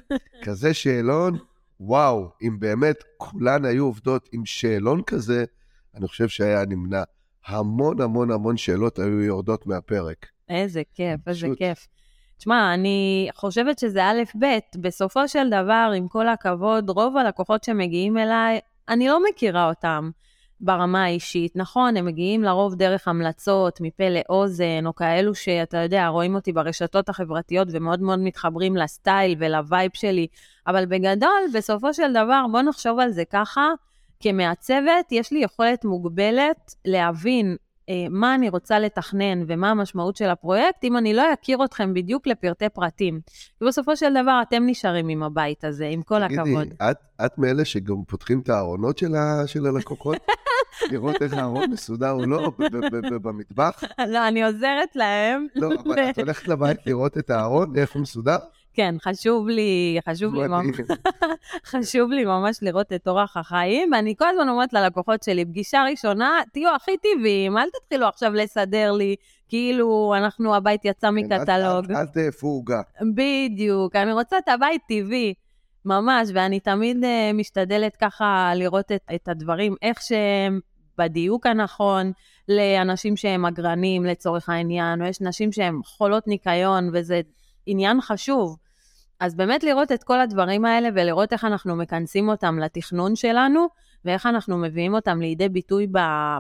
כזה 0.44 0.74
שאלון, 0.74 1.38
וואו, 1.80 2.30
אם 2.42 2.60
באמת 2.60 3.04
כולן 3.18 3.66
היו 3.66 3.86
עובדות 3.86 4.30
עם 4.32 4.46
שאלון 4.46 5.02
כזה, 5.04 5.46
אני 5.96 6.08
חושב 6.08 6.28
שהיה 6.28 6.66
נמנע. 6.66 7.04
המון 7.48 8.02
המון 8.02 8.32
המון 8.32 8.58
שאלות 8.58 9.00
היו 9.00 9.22
יורדות 9.22 9.68
מהפרק. 9.68 10.26
איזה 10.50 10.82
כיף, 10.94 11.28
איזה 11.28 11.40
פשוט. 11.48 11.58
כיף. 11.58 11.88
תשמע, 12.38 12.74
אני 12.74 13.30
חושבת 13.36 13.80
שזה 13.80 14.04
א', 14.04 14.24
ב', 14.40 14.58
בסופו 14.76 15.28
של 15.28 15.50
דבר, 15.50 15.92
עם 15.98 16.08
כל 16.08 16.28
הכבוד, 16.28 16.90
רוב 16.90 17.18
הלקוחות 17.18 17.64
שמגיעים 17.64 18.18
אליי, 18.18 18.60
אני 18.90 19.08
לא 19.08 19.20
מכירה 19.30 19.70
אותם 19.70 20.10
ברמה 20.62 21.04
האישית. 21.04 21.56
נכון, 21.56 21.98
הם 21.98 22.06
מגיעים 22.06 22.44
לרוב 22.44 22.76
דרך 22.76 23.08
המלצות, 23.08 23.82
מפה 23.82 24.04
לאוזן, 24.10 24.86
או 24.86 24.96
כאלו 24.96 25.36
שאתה 25.36 25.78
יודע, 25.78 26.08
רואים 26.08 26.36
אותי 26.36 26.52
ברשתות 26.52 27.10
החברתיות 27.10 27.68
ומאוד 27.72 28.02
מאוד 28.02 28.20
מתחברים 28.20 28.76
לסטייל 28.76 29.36
ולווייב 29.40 29.92
שלי, 29.94 30.28
אבל 30.68 30.86
בגדול, 30.86 31.42
בסופו 31.54 31.94
של 31.94 32.12
דבר, 32.14 32.46
בוא 32.52 32.62
נחשוב 32.62 33.00
על 33.00 33.12
זה 33.12 33.24
ככה, 33.26 33.70
כמעצבת, 34.20 35.12
יש 35.12 35.32
לי 35.32 35.40
יכולת 35.40 35.86
מוגבלת 35.86 36.76
להבין 36.86 37.56
מה 38.10 38.36
אני 38.36 38.50
רוצה 38.50 38.80
לתכנן 38.80 39.44
ומה 39.48 39.72
המשמעות 39.72 40.16
של 40.16 40.30
הפרויקט, 40.30 40.84
אם 40.84 40.98
אני 40.98 41.14
לא 41.14 41.34
אכיר 41.34 41.66
אתכם 41.66 41.94
בדיוק 41.94 42.28
לפרטי 42.28 42.70
פרטים. 42.70 43.22
כי 43.60 43.66
בסופו 43.66 43.96
של 43.96 44.14
דבר 44.24 44.40
אתם 44.42 44.64
נשארים 44.66 45.10
עם 45.10 45.24
הבית 45.24 45.64
הזה, 45.64 45.88
עם 45.88 46.02
כל 46.02 46.24
הכבוד. 46.24 46.64
תגידי, 46.64 46.76
את, 46.92 46.98
את 47.26 47.38
מאלה 47.38 47.66
שגם 47.66 48.04
פותחים 48.08 48.40
את 48.40 48.50
הארונות 48.50 48.98
של, 48.98 49.16
ה, 49.16 49.48
של 49.48 49.66
הלקוחות? 49.66 50.18
לראות 50.92 51.22
איך 51.22 51.34
הארון 51.34 51.72
מסודר 51.72 52.12
או 52.12 52.26
לא 52.26 52.52
במטבח? 53.22 53.84
לא, 54.08 54.28
אני 54.28 54.44
עוזרת 54.44 54.96
להם. 54.96 55.48
לא, 55.56 55.70
אבל 55.86 56.10
את 56.10 56.20
הולכת 56.20 56.48
לבית 56.48 56.78
לראות 56.86 57.18
את 57.18 57.30
הארון, 57.30 57.76
איך 57.76 57.94
הוא 57.94 58.02
מסודר? 58.02 58.38
כן, 58.74 58.96
חשוב 59.02 59.48
לי, 59.48 60.00
חשוב 60.10 60.36
לי, 60.36 60.48
ממש. 60.48 60.76
חשוב 61.72 62.12
לי 62.12 62.26
ממש 62.26 62.58
לראות 62.62 62.94
את 62.94 63.08
אורח 63.08 63.38
החיים, 63.38 63.90
ואני 63.92 64.16
כל 64.18 64.26
הזמן 64.30 64.50
אומרת 64.50 64.74
ללקוחות 64.74 65.24
שלי, 65.24 65.46
פגישה 65.46 65.84
ראשונה, 65.92 66.42
תהיו 66.54 66.76
הכי 66.76 66.92
טבעיים, 66.98 67.58
אל 67.58 67.68
תתחילו 67.70 68.08
עכשיו 68.08 68.34
לסדר 68.34 68.92
לי, 68.92 69.16
כאילו 69.50 70.14
אנחנו, 70.18 70.56
הבית 70.56 70.86
יצא 70.86 71.08
כן, 71.08 71.14
מקטלוג. 71.16 71.92
אל- 71.92 72.06
תאפו 72.06 72.48
עוגה. 72.48 72.82
בדיוק, 73.16 73.96
אני 73.96 74.14
רוצה 74.14 74.38
את 74.38 74.48
הבית 74.48 74.82
טבעי, 74.88 75.34
ממש, 75.86 76.30
ואני 76.34 76.60
תמיד 76.60 76.98
uh, 77.04 77.08
משתדלת 77.34 77.96
ככה 77.96 78.52
לראות 78.56 78.92
את, 78.92 79.02
את 79.16 79.28
הדברים, 79.28 79.76
איך 79.82 80.02
שהם 80.02 80.60
בדיוק 80.98 81.46
הנכון, 81.46 82.12
לאנשים 82.50 83.18
שהם 83.18 83.46
אגרנים 83.46 84.06
לצורך 84.06 84.50
העניין, 84.50 85.02
או 85.02 85.08
יש 85.08 85.22
נשים 85.22 85.52
שהן 85.52 85.80
חולות 85.86 86.28
ניקיון, 86.28 86.90
וזה 86.94 87.22
עניין 87.66 88.02
חשוב. 88.02 88.58
אז 89.20 89.36
באמת 89.36 89.64
לראות 89.64 89.92
את 89.92 90.04
כל 90.04 90.20
הדברים 90.20 90.66
האלה 90.66 90.90
ולראות 90.96 91.34
איך 91.34 91.46
אנחנו 91.46 91.76
מכנסים 91.76 92.30
אותם 92.30 92.60
לתכנון 92.60 93.16
שלנו, 93.16 93.68
ואיך 94.06 94.26
אנחנו 94.26 94.58
מביאים 94.58 94.94
אותם 94.94 95.22
לידי 95.22 95.50
ביטוי 95.50 95.88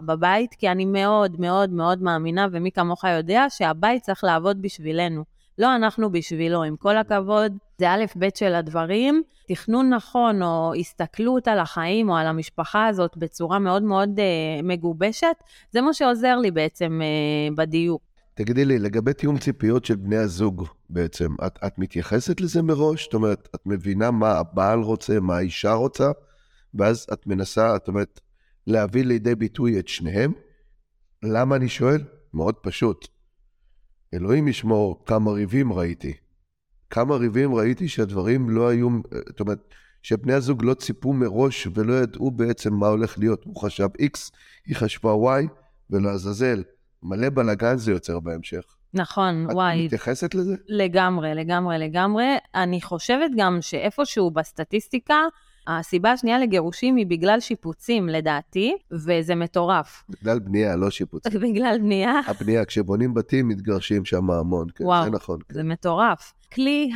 בבית, 0.05 0.53
כי 0.53 0.69
אני 0.69 0.85
מאוד 0.85 1.39
מאוד 1.39 1.69
מאוד 1.69 2.01
מאמינה, 2.01 2.47
ומי 2.51 2.71
כמוך 2.71 3.03
יודע, 3.03 3.45
שהבית 3.49 4.01
צריך 4.01 4.23
לעבוד 4.23 4.61
בשבילנו. 4.61 5.23
לא 5.57 5.75
אנחנו 5.75 6.11
בשבילו, 6.11 6.63
עם 6.63 6.75
כל 6.75 6.97
הכבוד, 6.97 7.57
זה 7.77 7.91
א' 7.91 8.05
ב' 8.19 8.27
של 8.35 8.55
הדברים. 8.55 9.23
תכנון 9.47 9.89
נכון 9.89 10.41
או 10.41 10.73
הסתכלות 10.79 11.47
על 11.47 11.59
החיים 11.59 12.09
או 12.09 12.15
על 12.15 12.27
המשפחה 12.27 12.87
הזאת 12.87 13.17
בצורה 13.17 13.59
מאוד 13.59 13.83
מאוד 13.83 14.19
אה, 14.19 14.61
מגובשת, 14.63 15.35
זה 15.71 15.81
מה 15.81 15.93
שעוזר 15.93 16.35
לי 16.35 16.51
בעצם 16.51 17.01
אה, 17.03 17.55
בדיוק. 17.55 18.12
תגידי 18.33 18.65
לי, 18.65 18.79
לגבי 18.79 19.13
תיאום 19.13 19.37
ציפיות 19.37 19.85
של 19.85 19.95
בני 19.95 20.17
הזוג 20.17 20.67
בעצם, 20.89 21.35
את, 21.47 21.59
את 21.67 21.79
מתייחסת 21.79 22.41
לזה 22.41 22.61
מראש? 22.61 23.03
זאת 23.03 23.13
אומרת, 23.13 23.49
את 23.55 23.61
מבינה 23.65 24.11
מה 24.11 24.31
הבעל 24.31 24.79
רוצה, 24.79 25.19
מה 25.19 25.37
האישה 25.37 25.73
רוצה, 25.73 26.11
ואז 26.73 27.07
את 27.13 27.27
מנסה, 27.27 27.73
זאת 27.73 27.87
אומרת, 27.87 28.19
להביא 28.67 29.03
לידי 29.03 29.35
ביטוי 29.35 29.79
את 29.79 29.87
שניהם? 29.87 30.33
למה 31.23 31.55
אני 31.55 31.69
שואל? 31.69 32.01
מאוד 32.33 32.55
פשוט. 32.55 33.07
אלוהים 34.13 34.47
ישמור 34.47 35.03
כמה 35.05 35.31
ריבים 35.31 35.73
ראיתי. 35.73 36.13
כמה 36.89 37.15
ריבים 37.15 37.55
ראיתי 37.55 37.87
שהדברים 37.87 38.49
לא 38.49 38.67
היו, 38.67 38.89
זאת 39.29 39.39
אומרת, 39.39 39.73
שבני 40.01 40.33
הזוג 40.33 40.63
לא 40.63 40.73
ציפו 40.73 41.13
מראש 41.13 41.67
ולא 41.73 41.93
ידעו 41.93 42.31
בעצם 42.31 42.73
מה 42.73 42.87
הולך 42.87 43.19
להיות. 43.19 43.43
הוא 43.43 43.55
חשב 43.55 43.87
X, 44.01 44.31
היא 44.65 44.75
חשבה 44.75 45.13
Y, 45.13 45.47
ולעזאזל. 45.89 46.63
מלא 47.03 47.29
בלאגן 47.29 47.77
זה 47.77 47.91
יוצר 47.91 48.19
בהמשך. 48.19 48.63
נכון, 48.93 49.47
את 49.49 49.55
וואי. 49.55 49.85
מתייחסת 49.85 50.35
לזה? 50.35 50.55
לגמרי, 50.67 51.35
לגמרי, 51.35 51.77
לגמרי. 51.77 52.25
אני 52.55 52.81
חושבת 52.81 53.31
גם 53.37 53.57
שאיפשהו 53.61 54.31
בסטטיסטיקה, 54.31 55.15
הסיבה 55.67 56.11
השנייה 56.11 56.39
לגירושים 56.39 56.95
היא 56.95 57.07
בגלל 57.07 57.39
שיפוצים, 57.39 58.09
לדעתי, 58.09 58.75
וזה 58.91 59.35
מטורף. 59.35 60.03
בגלל 60.09 60.39
בנייה, 60.39 60.75
לא 60.75 60.89
שיפוץ. 60.89 61.27
בגלל 61.51 61.77
בנייה, 61.79 62.19
הבנייה, 62.27 62.65
כשבונים 62.65 63.13
בתים, 63.13 63.47
מתגרשים 63.47 64.05
שם 64.05 64.31
המון. 64.31 64.67
כן, 64.75 64.85
וואו. 64.85 65.03
זה 65.03 65.09
נכון. 65.09 65.39
כן. 65.49 65.53
זה 65.53 65.63
מטורף. 65.63 66.33
כלי 66.53 66.91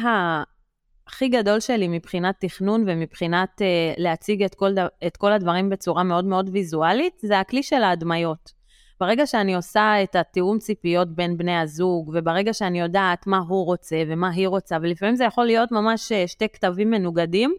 הכי 1.08 1.28
גדול 1.30 1.60
שלי 1.60 1.88
מבחינת 1.88 2.36
תכנון 2.40 2.84
ומבחינת 2.88 3.62
uh, 3.62 3.64
להציג 3.98 4.44
את 4.44 4.56
כל. 4.56 4.72
את 5.08 5.18
כל 5.18 5.34
הדברים 5.34 5.70
בצורה 5.70 6.04
מאוד 6.04 6.26
מאוד 6.26 6.50
ויזואלית, 6.54 7.14
זה 7.22 7.40
הכלי 7.40 7.64
של 7.64 7.84
ההדמיות. 7.84 8.57
ברגע 9.00 9.26
שאני 9.26 9.56
עושה 9.56 10.04
את 10.04 10.16
התיאום 10.16 10.60
ציפיות 10.60 11.08
בין 11.08 11.38
בני 11.38 11.58
הזוג, 11.58 12.12
וברגע 12.14 12.54
שאני 12.54 12.80
יודעת 12.80 13.28
מה 13.28 13.38
הוא 13.48 13.66
רוצה 13.66 14.04
ומה 14.08 14.30
היא 14.30 14.48
רוצה, 14.48 14.78
ולפעמים 14.82 15.16
זה 15.16 15.24
יכול 15.24 15.46
להיות 15.46 15.72
ממש 15.72 16.12
אה, 16.12 16.28
שתי 16.28 16.50
כתבים 16.50 16.92
מנוגדים, 16.92 17.56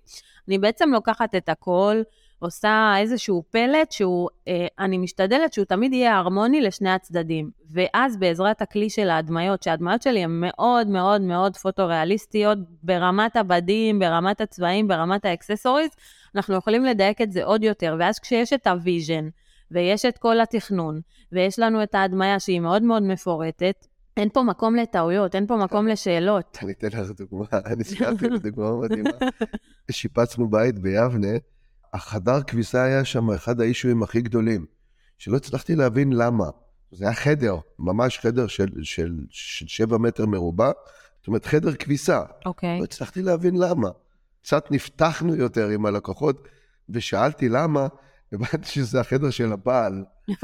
אני 0.49 0.59
בעצם 0.59 0.91
לוקחת 0.93 1.35
את 1.35 1.49
הכל, 1.49 2.03
עושה 2.39 2.95
איזשהו 2.99 3.43
פלט 3.51 3.93
שהוא, 3.93 4.29
אה, 4.49 4.67
אני 4.79 4.99
משתדלת 4.99 5.53
שהוא 5.53 5.65
תמיד 5.65 5.93
יהיה 5.93 6.17
הרמוני 6.17 6.61
לשני 6.61 6.91
הצדדים. 6.91 7.51
ואז 7.71 8.17
בעזרת 8.17 8.63
הכלי 8.63 8.91
של 8.91 9.11
ההדמיות, 9.11 9.63
שההדמיות 9.63 10.03
שלי 10.03 10.25
הן 10.25 10.41
מאוד 10.41 10.87
מאוד 10.87 11.21
מאוד 11.21 11.57
פוטו-ריאליסטיות, 11.57 12.59
ברמת 12.83 13.37
הבדים, 13.37 13.99
ברמת 13.99 14.41
הצבעים, 14.41 14.89
ברמת 14.89 15.25
ה 15.25 15.30
accessories, 15.30 15.91
אנחנו 16.35 16.55
יכולים 16.55 16.85
לדייק 16.85 17.21
את 17.21 17.33
זה 17.33 17.45
עוד 17.45 17.63
יותר. 17.63 17.97
ואז 17.99 18.19
כשיש 18.19 18.53
את 18.53 18.67
ה 18.67 18.75
vision, 18.75 19.29
ויש 19.71 20.05
את 20.05 20.19
כל 20.19 20.41
התכנון, 20.41 21.01
ויש 21.33 21.59
לנו 21.59 21.83
את 21.83 21.95
ההדמיה 21.95 22.41
שהיא 22.41 22.61
מאוד 22.61 22.83
מאוד 22.83 23.03
מפורטת, 23.03 23.87
אין 24.17 24.29
פה 24.33 24.43
מקום 24.43 24.77
לטעויות, 24.77 25.35
אין 25.35 25.47
פה 25.47 25.57
מקום 25.57 25.89
לשאלות. 25.89 26.59
אני 26.63 26.73
אתן 26.73 26.87
לך 26.87 27.11
דוגמה, 27.11 27.45
אני 27.73 27.85
זכרתי 27.85 28.29
דוגמה 28.43 28.77
מדהימה. 28.77 29.11
שיפצנו 29.91 30.51
בית 30.51 30.79
ביבנה, 30.79 31.37
החדר 31.95 32.43
כביסה 32.43 32.83
היה 32.83 33.05
שם 33.05 33.31
אחד 33.31 33.61
האישויים 33.61 34.03
הכי 34.03 34.21
גדולים, 34.21 34.67
שלא 35.19 35.37
הצלחתי 35.37 35.75
להבין 35.75 36.13
למה. 36.13 36.51
זה 36.91 37.05
היה 37.05 37.15
חדר, 37.15 37.57
ממש 37.79 38.19
חדר 38.19 38.47
של, 38.47 38.69
של, 38.83 39.17
של 39.31 39.67
שבע 39.69 39.99
מטר 39.99 40.27
מרובע, 40.27 40.71
זאת 41.19 41.27
אומרת 41.27 41.47
חדר 41.47 41.75
כביסה. 41.75 42.23
אוקיי. 42.47 42.79
לא 42.79 42.85
הצלחתי 42.85 43.23
להבין 43.23 43.57
למה. 43.57 43.89
קצת 44.43 44.71
נפתחנו 44.71 45.37
יותר 45.37 45.69
עם 45.69 45.87
הלקוחות, 45.87 46.49
ושאלתי 46.89 47.49
למה, 47.49 47.87
הבנתי 48.33 48.69
שזה 48.69 49.01
החדר 49.01 49.31
של 49.31 49.53
הבעל. 49.53 50.05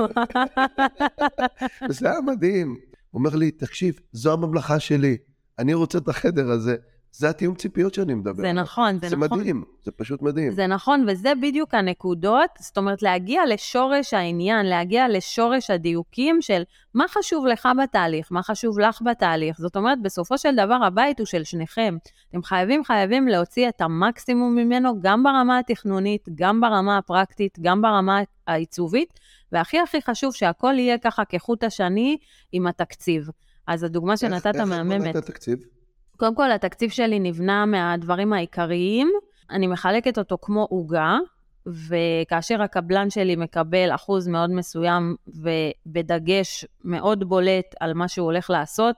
וזה 1.88 2.10
היה 2.10 2.20
מדהים. 2.20 2.76
הוא 3.10 3.18
אומר 3.18 3.36
לי, 3.36 3.50
תקשיב, 3.50 4.00
זו 4.12 4.32
הממלכה 4.32 4.80
שלי, 4.80 5.16
אני 5.58 5.74
רוצה 5.74 5.98
את 5.98 6.08
החדר 6.08 6.50
הזה. 6.50 6.76
זה 7.16 7.28
התיאום 7.30 7.54
ציפיות 7.54 7.94
שאני 7.94 8.14
מדבר. 8.14 8.42
זה. 8.42 8.52
נכון, 8.52 8.98
זה 9.00 9.08
זה 9.08 9.16
נכון. 9.16 9.38
מדהים, 9.40 9.64
זה 9.82 9.90
פשוט 9.90 10.22
מדהים. 10.22 10.52
זה 10.52 10.66
נכון, 10.66 11.04
וזה 11.08 11.32
בדיוק 11.42 11.74
הנקודות, 11.74 12.50
זאת 12.60 12.76
אומרת, 12.78 13.02
להגיע 13.02 13.42
לשורש 13.48 14.14
העניין, 14.14 14.66
להגיע 14.66 15.08
לשורש 15.08 15.70
הדיוקים 15.70 16.42
של 16.42 16.62
מה 16.94 17.04
חשוב 17.08 17.46
לך 17.46 17.68
בתהליך, 17.82 18.28
מה 18.32 18.42
חשוב 18.42 18.78
לך 18.78 19.02
בתהליך. 19.04 19.56
זאת 19.58 19.76
אומרת, 19.76 20.02
בסופו 20.02 20.38
של 20.38 20.54
דבר 20.56 20.78
הבית 20.84 21.18
הוא 21.18 21.26
של 21.26 21.44
שניכם. 21.44 21.96
אתם 22.30 22.42
חייבים, 22.42 22.84
חייבים 22.84 23.28
להוציא 23.28 23.68
את 23.68 23.80
המקסימום 23.80 24.54
ממנו, 24.56 25.00
גם 25.00 25.22
ברמה 25.22 25.58
התכנונית, 25.58 26.28
גם 26.34 26.60
ברמה 26.60 26.98
הפרקטית, 26.98 27.58
גם 27.60 27.82
ברמה 27.82 28.20
העיצובית, 28.46 29.20
והכי 29.52 29.78
הכי 29.78 30.02
חשוב 30.02 30.34
שהכל 30.34 30.74
יהיה 30.78 30.98
ככה 30.98 31.24
כחוט 31.24 31.64
השני 31.64 32.16
עם 32.52 32.66
התקציב. 32.66 33.28
אז 33.66 33.82
הדוגמה 33.82 34.16
שנתת 34.16 34.46
איך- 34.46 34.56
איך 34.56 34.64
מהממת. 34.68 35.00
בנית 35.00 35.16
תקציב? 35.16 35.58
קודם 36.16 36.34
כל, 36.34 36.52
התקציב 36.52 36.90
שלי 36.90 37.18
נבנה 37.20 37.66
מהדברים 37.66 38.32
העיקריים. 38.32 39.10
אני 39.50 39.66
מחלקת 39.66 40.18
אותו 40.18 40.38
כמו 40.42 40.66
עוגה, 40.70 41.18
וכאשר 41.66 42.62
הקבלן 42.62 43.10
שלי 43.10 43.36
מקבל 43.36 43.94
אחוז 43.94 44.28
מאוד 44.28 44.50
מסוים 44.50 45.16
ובדגש 45.26 46.64
מאוד 46.84 47.28
בולט 47.28 47.74
על 47.80 47.94
מה 47.94 48.08
שהוא 48.08 48.24
הולך 48.24 48.50
לעשות, 48.50 48.96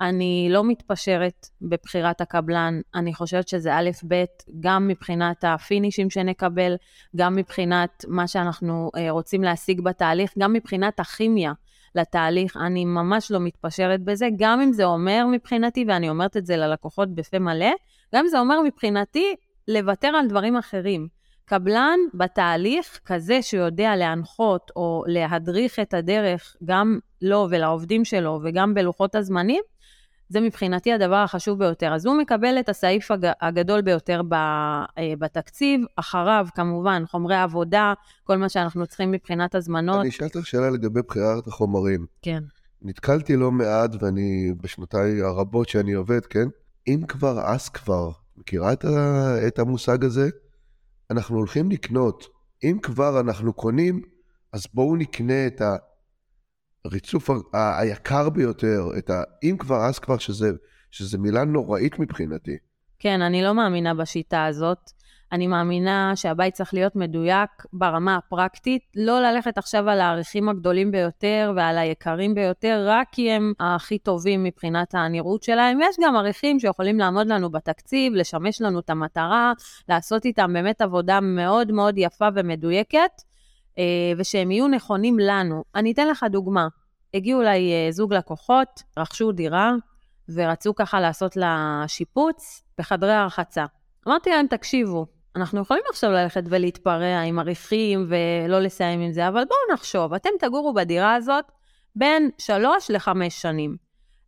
אני 0.00 0.48
לא 0.50 0.64
מתפשרת 0.64 1.46
בבחירת 1.62 2.20
הקבלן. 2.20 2.80
אני 2.94 3.14
חושבת 3.14 3.48
שזה 3.48 3.74
א', 3.74 3.90
ב', 4.08 4.24
גם 4.60 4.88
מבחינת 4.88 5.44
הפינישים 5.44 6.10
שנקבל, 6.10 6.76
גם 7.16 7.36
מבחינת 7.36 8.04
מה 8.08 8.28
שאנחנו 8.28 8.90
אה, 8.96 9.10
רוצים 9.10 9.42
להשיג 9.42 9.80
בתהליך, 9.80 10.32
גם 10.38 10.52
מבחינת 10.52 11.00
הכימיה. 11.00 11.52
לתהליך, 11.96 12.56
אני 12.56 12.84
ממש 12.84 13.30
לא 13.30 13.40
מתפשרת 13.40 14.02
בזה, 14.04 14.28
גם 14.36 14.60
אם 14.60 14.72
זה 14.72 14.84
אומר 14.84 15.26
מבחינתי, 15.32 15.84
ואני 15.88 16.08
אומרת 16.08 16.36
את 16.36 16.46
זה 16.46 16.56
ללקוחות 16.56 17.14
בפה 17.14 17.38
מלא, 17.38 17.72
גם 18.14 18.24
אם 18.24 18.28
זה 18.28 18.38
אומר 18.40 18.60
מבחינתי 18.64 19.34
לוותר 19.68 20.08
על 20.08 20.28
דברים 20.28 20.56
אחרים. 20.56 21.08
קבלן 21.44 21.98
בתהליך 22.14 23.00
כזה 23.04 23.42
שיודע 23.42 23.96
להנחות 23.96 24.70
או 24.76 25.04
להדריך 25.06 25.78
את 25.78 25.94
הדרך 25.94 26.56
גם 26.64 26.98
לו 27.22 27.46
ולעובדים 27.50 28.04
שלו 28.04 28.40
וגם 28.44 28.74
בלוחות 28.74 29.14
הזמנים, 29.14 29.62
זה 30.28 30.40
מבחינתי 30.40 30.92
הדבר 30.92 31.14
החשוב 31.16 31.58
ביותר. 31.58 31.94
אז 31.94 32.06
הוא 32.06 32.18
מקבל 32.18 32.56
את 32.60 32.68
הסעיף 32.68 33.10
הג- 33.10 33.32
הגדול 33.40 33.80
ביותר 33.80 34.22
ב- 34.28 34.34
אה, 34.34 34.84
בתקציב, 35.18 35.80
אחריו 35.96 36.46
כמובן 36.54 37.02
חומרי 37.10 37.36
עבודה, 37.36 37.94
כל 38.24 38.36
מה 38.36 38.48
שאנחנו 38.48 38.86
צריכים 38.86 39.10
מבחינת 39.12 39.54
הזמנות. 39.54 40.00
אני 40.00 40.08
אשאל 40.08 40.26
אותך 40.26 40.46
שאלה 40.46 40.70
לגבי 40.70 41.00
בחירת 41.08 41.46
החומרים. 41.46 42.06
כן. 42.22 42.42
נתקלתי 42.82 43.36
לא 43.36 43.50
מעט, 43.52 43.90
ואני 44.02 44.52
בשנותיי 44.62 45.22
הרבות 45.22 45.68
שאני 45.68 45.92
עובד, 45.92 46.26
כן? 46.26 46.48
אם 46.88 47.02
כבר, 47.08 47.40
אז 47.40 47.68
כבר. 47.68 48.10
מכירה 48.36 48.72
את, 48.72 48.84
ה, 48.84 49.36
את 49.46 49.58
המושג 49.58 50.04
הזה? 50.04 50.28
אנחנו 51.10 51.36
הולכים 51.36 51.70
לקנות. 51.70 52.24
אם 52.64 52.78
כבר 52.82 53.20
אנחנו 53.20 53.52
קונים, 53.52 54.02
אז 54.52 54.66
בואו 54.74 54.96
נקנה 54.96 55.46
את 55.46 55.62
הריצוף 56.86 57.30
היקר 57.52 58.28
ביותר, 58.28 58.88
את 58.98 59.10
ה... 59.10 59.22
אם 59.42 59.56
כבר, 59.58 59.84
אז 59.84 59.98
כבר, 59.98 60.18
שזה, 60.18 60.50
שזה 60.90 61.18
מילה 61.18 61.44
נוראית 61.44 61.98
מבחינתי. 61.98 62.56
כן, 62.98 63.22
אני 63.22 63.42
לא 63.42 63.54
מאמינה 63.54 63.94
בשיטה 63.94 64.44
הזאת. 64.44 64.78
אני 65.32 65.46
מאמינה 65.46 66.12
שהבית 66.14 66.54
צריך 66.54 66.74
להיות 66.74 66.96
מדויק 66.96 67.50
ברמה 67.72 68.16
הפרקטית, 68.16 68.82
לא 68.96 69.20
ללכת 69.20 69.58
עכשיו 69.58 69.88
על 69.88 70.00
הערכים 70.00 70.48
הגדולים 70.48 70.90
ביותר 70.90 71.52
ועל 71.56 71.78
היקרים 71.78 72.34
ביותר, 72.34 72.84
רק 72.86 73.08
כי 73.12 73.30
הם 73.30 73.52
הכי 73.60 73.98
טובים 73.98 74.44
מבחינת 74.44 74.94
הנראות 74.94 75.42
שלהם. 75.42 75.78
יש 75.80 75.96
גם 76.00 76.16
ערכים 76.16 76.60
שיכולים 76.60 76.98
לעמוד 76.98 77.26
לנו 77.26 77.50
בתקציב, 77.50 78.12
לשמש 78.14 78.62
לנו 78.62 78.80
את 78.80 78.90
המטרה, 78.90 79.52
לעשות 79.88 80.24
איתם 80.24 80.52
באמת 80.52 80.80
עבודה 80.80 81.20
מאוד 81.20 81.72
מאוד 81.72 81.94
יפה 81.98 82.28
ומדויקת, 82.34 83.22
ושהם 84.16 84.50
יהיו 84.50 84.68
נכונים 84.68 85.18
לנו. 85.18 85.64
אני 85.74 85.92
אתן 85.92 86.08
לך 86.08 86.24
דוגמה. 86.30 86.68
הגיעו 87.14 87.42
אליי 87.42 87.72
אה, 87.72 87.92
זוג 87.92 88.14
לקוחות, 88.14 88.82
רכשו 88.98 89.32
דירה, 89.32 89.72
ורצו 90.34 90.74
ככה 90.74 91.00
לעשות 91.00 91.36
לה 91.36 91.84
שיפוץ 91.86 92.62
בחדרי 92.78 93.12
הרחצה. 93.12 93.64
אמרתי 94.08 94.30
להם, 94.30 94.46
תקשיבו, 94.46 95.06
אנחנו 95.36 95.60
יכולים 95.60 95.82
עכשיו 95.90 96.10
ללכת 96.10 96.42
ולהתפרע 96.48 97.20
עם 97.20 97.38
עריכים 97.38 98.08
ולא 98.08 98.60
לסיים 98.60 99.00
עם 99.00 99.12
זה, 99.12 99.28
אבל 99.28 99.44
בואו 99.44 99.74
נחשוב, 99.74 100.14
אתם 100.14 100.30
תגורו 100.40 100.74
בדירה 100.74 101.14
הזאת 101.14 101.44
בין 101.96 102.30
שלוש 102.38 102.90
לחמש 102.90 103.42
שנים. 103.42 103.76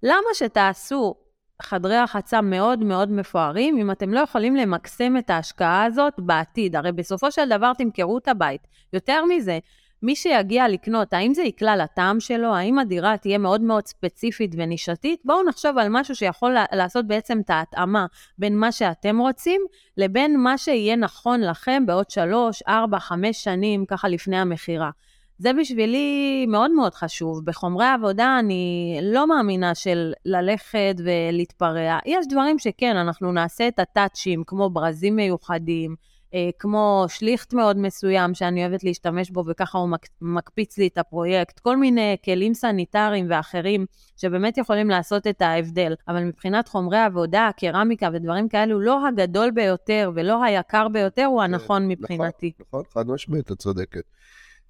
למה 0.02 0.34
שתעשו 0.34 1.14
חדרי 1.62 1.96
הרחצה 1.96 2.40
מאוד 2.40 2.78
מאוד 2.78 3.12
מפוארים 3.12 3.78
אם 3.78 3.90
אתם 3.90 4.14
לא 4.14 4.20
יכולים 4.20 4.56
למקסם 4.56 5.16
את 5.16 5.30
ההשקעה 5.30 5.84
הזאת 5.84 6.14
בעתיד? 6.18 6.76
הרי 6.76 6.92
בסופו 6.92 7.32
של 7.32 7.48
דבר 7.48 7.72
תמכרו 7.74 8.18
את 8.18 8.28
הבית. 8.28 8.66
יותר 8.92 9.24
מזה, 9.24 9.58
מי 10.02 10.16
שיגיע 10.16 10.68
לקנות, 10.68 11.12
האם 11.12 11.34
זה 11.34 11.42
יקלע 11.42 11.76
לטעם 11.76 12.20
שלו? 12.20 12.54
האם 12.54 12.78
הדירה 12.78 13.16
תהיה 13.16 13.38
מאוד 13.38 13.60
מאוד 13.60 13.86
ספציפית 13.86 14.54
ונישתית? 14.56 15.20
בואו 15.24 15.44
נחשוב 15.48 15.78
על 15.78 15.86
משהו 15.90 16.16
שיכול 16.16 16.56
לעשות 16.72 17.06
בעצם 17.06 17.40
את 17.40 17.50
ההתאמה 17.50 18.06
בין 18.38 18.56
מה 18.56 18.72
שאתם 18.72 19.18
רוצים 19.18 19.60
לבין 19.96 20.40
מה 20.40 20.58
שיהיה 20.58 20.96
נכון 20.96 21.40
לכם 21.40 21.86
בעוד 21.86 22.10
שלוש, 22.10 22.62
ארבע, 22.68 22.98
חמש 22.98 23.44
שנים, 23.44 23.86
ככה 23.86 24.08
לפני 24.08 24.38
המכירה. 24.38 24.90
זה 25.38 25.52
בשבילי 25.52 26.46
מאוד 26.48 26.70
מאוד 26.70 26.94
חשוב. 26.94 27.44
בחומרי 27.44 27.86
עבודה 27.86 28.38
אני 28.38 28.98
לא 29.02 29.28
מאמינה 29.28 29.74
של 29.74 30.12
ללכת 30.24 30.94
ולהתפרע. 30.98 31.98
יש 32.06 32.26
דברים 32.28 32.58
שכן, 32.58 32.96
אנחנו 32.96 33.32
נעשה 33.32 33.68
את 33.68 33.78
הטאצ'ים, 33.78 34.44
כמו 34.46 34.70
ברזים 34.70 35.16
מיוחדים, 35.16 35.94
אה, 36.34 36.48
כמו 36.58 37.04
שליכט 37.08 37.52
מאוד 37.52 37.78
מסוים 37.78 38.34
שאני 38.34 38.66
אוהבת 38.66 38.84
להשתמש 38.84 39.30
בו 39.30 39.44
וככה 39.46 39.78
הוא 39.78 39.88
מק, 39.88 40.06
מקפיץ 40.20 40.78
לי 40.78 40.86
את 40.86 40.98
הפרויקט, 40.98 41.58
כל 41.58 41.76
מיני 41.76 42.16
כלים 42.24 42.54
סניטריים 42.54 43.26
ואחרים 43.30 43.86
שבאמת 44.16 44.58
יכולים 44.58 44.90
לעשות 44.90 45.26
את 45.26 45.42
ההבדל. 45.42 45.94
אבל 46.08 46.24
מבחינת 46.24 46.68
חומרי 46.68 46.98
עבודה, 46.98 47.50
קרמיקה 47.56 48.08
ודברים 48.12 48.48
כאלו, 48.48 48.80
לא 48.80 49.06
הגדול 49.08 49.50
ביותר 49.50 50.10
ולא 50.14 50.44
היקר 50.44 50.88
ביותר 50.88 51.24
הוא 51.24 51.42
הנכון 51.42 51.82
כן, 51.82 51.88
מבחינתי. 51.88 52.52
נכון, 52.60 52.80
נכון, 52.80 52.82
חד 52.92 53.08
משמעית, 53.08 53.52
את 53.52 53.58
צודקת. 53.58 54.02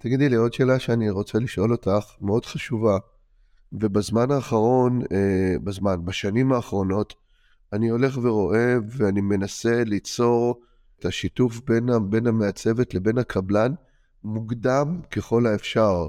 תגידי 0.01 0.29
לי 0.29 0.35
עוד 0.35 0.53
שאלה 0.53 0.79
שאני 0.79 1.09
רוצה 1.09 1.39
לשאול 1.39 1.71
אותך, 1.71 2.15
מאוד 2.21 2.45
חשובה, 2.45 2.97
ובזמן 3.73 4.31
האחרון, 4.31 5.01
אה, 5.11 5.55
בזמן, 5.63 6.05
בשנים 6.05 6.53
האחרונות, 6.53 7.13
אני 7.73 7.89
הולך 7.89 8.17
ורואה 8.21 8.75
ואני 8.87 9.21
מנסה 9.21 9.83
ליצור 9.83 10.61
את 10.99 11.05
השיתוף 11.05 11.61
בין, 11.65 11.89
בין 12.09 12.27
המעצבת 12.27 12.93
לבין 12.93 13.17
הקבלן 13.17 13.73
מוקדם 14.23 15.01
ככל 15.11 15.45
האפשר. 15.45 16.07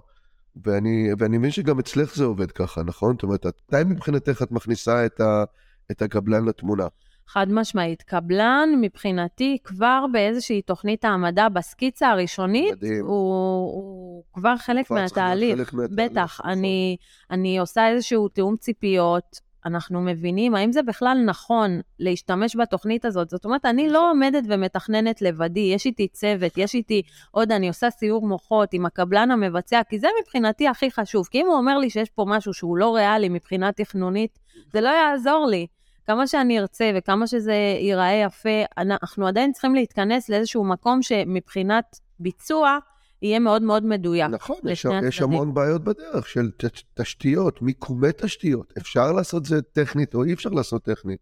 ואני, 0.65 1.11
ואני 1.19 1.39
מבין 1.39 1.51
שגם 1.51 1.79
אצלך 1.79 2.17
זה 2.17 2.25
עובד 2.25 2.53
ככה, 2.53 2.83
נכון? 2.83 3.15
זאת 3.15 3.23
אומרת, 3.23 3.47
מתי 3.47 3.85
מבחינתך 3.87 4.43
את 4.43 4.53
מכניסה 4.53 5.07
את, 5.07 5.21
ה, 5.21 5.45
את 5.91 6.03
הקבלן 6.03 6.45
לתמונה? 6.45 6.87
חד 7.33 7.47
משמעית. 7.51 8.03
קבלן, 8.03 8.69
מבחינתי, 8.81 9.59
כבר 9.65 10.05
באיזושהי 10.13 10.63
תוכנית 10.63 11.05
העמדה, 11.05 11.49
בסקיצה 11.49 12.09
הראשונית, 12.09 12.73
מדהים. 12.73 13.07
הוא, 13.07 13.73
הוא 13.75 14.23
כבר 14.33 14.57
חלק 14.57 14.91
מהתהליך. 14.91 15.59
חלק 15.59 15.73
מהתהליך, 15.73 16.11
בטח. 16.11 16.41
נכון. 16.41 16.51
אני, 16.51 16.97
אני 17.31 17.59
עושה 17.59 17.89
איזשהו 17.89 18.29
תיאום 18.29 18.57
ציפיות. 18.57 19.51
אנחנו 19.67 20.01
מבינים 20.01 20.55
האם 20.55 20.73
זה 20.73 20.83
בכלל 20.83 21.23
נכון 21.27 21.81
להשתמש 21.99 22.57
בתוכנית 22.57 23.05
הזאת. 23.05 23.31
זאת 23.31 23.45
אומרת, 23.45 23.67
אני 23.67 23.89
לא 23.89 24.11
עומדת 24.11 24.45
ומתכננת 24.49 25.23
לבדי, 25.23 25.71
יש 25.75 25.87
איתי 25.87 26.09
צוות, 26.09 26.59
יש 26.59 26.75
איתי 26.75 27.03
עוד, 27.31 27.53
אני 27.53 27.69
עושה 27.69 27.91
סיור 27.91 28.29
מוחות 28.29 28.69
עם 28.73 28.87
הקבלן 28.87 29.31
המבצע, 29.31 29.81
כי 29.89 29.99
זה 29.99 30.09
מבחינתי 30.23 30.69
הכי 30.69 30.91
חשוב. 30.91 31.27
כי 31.31 31.41
אם 31.41 31.47
הוא 31.47 31.57
אומר 31.57 31.79
לי 31.79 31.91
שיש 31.91 32.11
פה 32.11 32.25
משהו 32.29 32.55
שהוא 32.55 32.77
לא 32.77 32.95
ריאלי 32.97 33.29
מבחינה 33.29 33.73
תכנונית, 33.73 34.39
זה 34.73 34.81
לא 34.81 34.89
יעזור 34.89 35.47
לי. 35.51 35.67
כמה 36.07 36.27
שאני 36.27 36.61
ארצה 36.61 36.91
וכמה 36.97 37.27
שזה 37.27 37.53
ייראה 37.81 38.23
יפה, 38.27 38.65
אנחנו 38.79 39.27
עדיין 39.27 39.53
צריכים 39.53 39.75
להתכנס 39.75 40.29
לאיזשהו 40.29 40.65
מקום 40.65 41.03
שמבחינת 41.03 42.01
ביצוע 42.19 42.79
יהיה 43.23 43.39
מאוד 43.39 43.63
מאוד 43.63 43.85
מדויק. 43.85 44.31
נכון, 44.31 44.57
יש, 44.65 44.87
יש. 45.03 45.23
המון 45.23 45.55
בעיות 45.55 45.85
בדרך 45.85 46.29
של 46.29 46.51
תשתיות, 46.95 47.63
מיקומי 47.63 48.09
תשתיות. 48.17 48.73
אפשר 48.79 49.13
לעשות 49.13 49.45
זה 49.45 49.63
טכנית 49.63 50.15
או 50.15 50.25
אי 50.25 50.33
אפשר 50.33 50.51
לעשות 50.51 50.85
טכנית. 50.85 51.21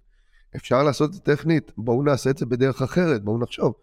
אפשר 0.57 0.83
לעשות 0.83 1.13
זה 1.13 1.21
טכנית, 1.21 1.73
בואו 1.77 2.03
נעשה 2.03 2.31
את 2.31 2.39
זה 2.39 2.47
בדרך 2.47 2.83
אחרת, 2.83 3.25
בואו 3.25 3.39
נחשוב. 3.39 3.75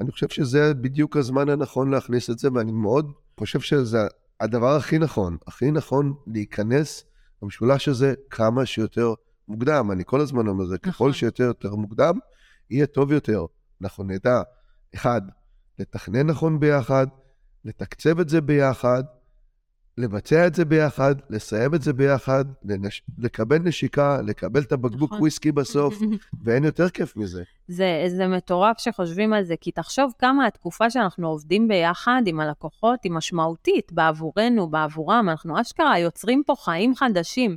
אני 0.00 0.10
חושב 0.10 0.28
שזה 0.28 0.74
בדיוק 0.74 1.16
הזמן 1.16 1.48
הנכון 1.48 1.90
להכניס 1.90 2.30
את 2.30 2.38
זה, 2.38 2.48
ואני 2.54 2.72
מאוד 2.72 3.12
חושב 3.38 3.60
שזה 3.60 3.98
הדבר 4.40 4.76
הכי 4.76 4.98
נכון, 4.98 5.36
הכי 5.46 5.70
נכון 5.70 6.14
להיכנס 6.26 7.04
למשולש 7.42 7.88
הזה 7.88 8.14
כמה 8.30 8.66
שיותר 8.66 9.14
מוקדם. 9.48 9.90
אני 9.90 10.02
כל 10.06 10.20
הזמן 10.20 10.46
אומר 10.46 10.64
זה, 10.64 10.78
ככל 10.78 10.90
נכון. 10.90 11.12
שיותר 11.12 11.44
יותר 11.44 11.74
מוקדם, 11.74 12.18
יהיה 12.70 12.86
טוב 12.86 13.12
יותר. 13.12 13.46
אנחנו 13.82 14.04
נדע, 14.04 14.42
אחד, 14.94 15.22
לתכנן 15.78 16.26
נכון 16.26 16.60
ביחד, 16.60 17.06
לתקצב 17.64 18.20
את 18.20 18.28
זה 18.28 18.40
ביחד, 18.40 19.02
לבצע 19.98 20.46
את 20.46 20.54
זה 20.54 20.64
ביחד, 20.64 21.14
לסיים 21.30 21.74
את 21.74 21.82
זה 21.82 21.92
ביחד, 21.92 22.44
לנש... 22.64 23.02
לקבל 23.18 23.58
נשיקה, 23.58 24.20
לקבל 24.26 24.62
את 24.62 24.72
הבקבוק 24.72 25.10
נכון. 25.10 25.20
וויסקי 25.20 25.52
בסוף, 25.52 25.98
ואין 26.44 26.64
יותר 26.64 26.88
כיף 26.88 27.16
מזה. 27.16 27.42
זה, 27.68 28.04
זה 28.08 28.26
מטורף 28.26 28.78
שחושבים 28.78 29.32
על 29.32 29.44
זה, 29.44 29.54
כי 29.60 29.72
תחשוב 29.72 30.12
כמה 30.18 30.46
התקופה 30.46 30.90
שאנחנו 30.90 31.28
עובדים 31.28 31.68
ביחד 31.68 32.22
עם 32.26 32.40
הלקוחות 32.40 33.04
היא 33.04 33.12
משמעותית 33.12 33.92
בעבורנו, 33.92 34.70
בעבורם, 34.70 35.28
אנחנו 35.30 35.60
אשכרה 35.60 35.98
יוצרים 35.98 36.42
פה 36.46 36.54
חיים 36.64 36.94
חדשים. 36.94 37.56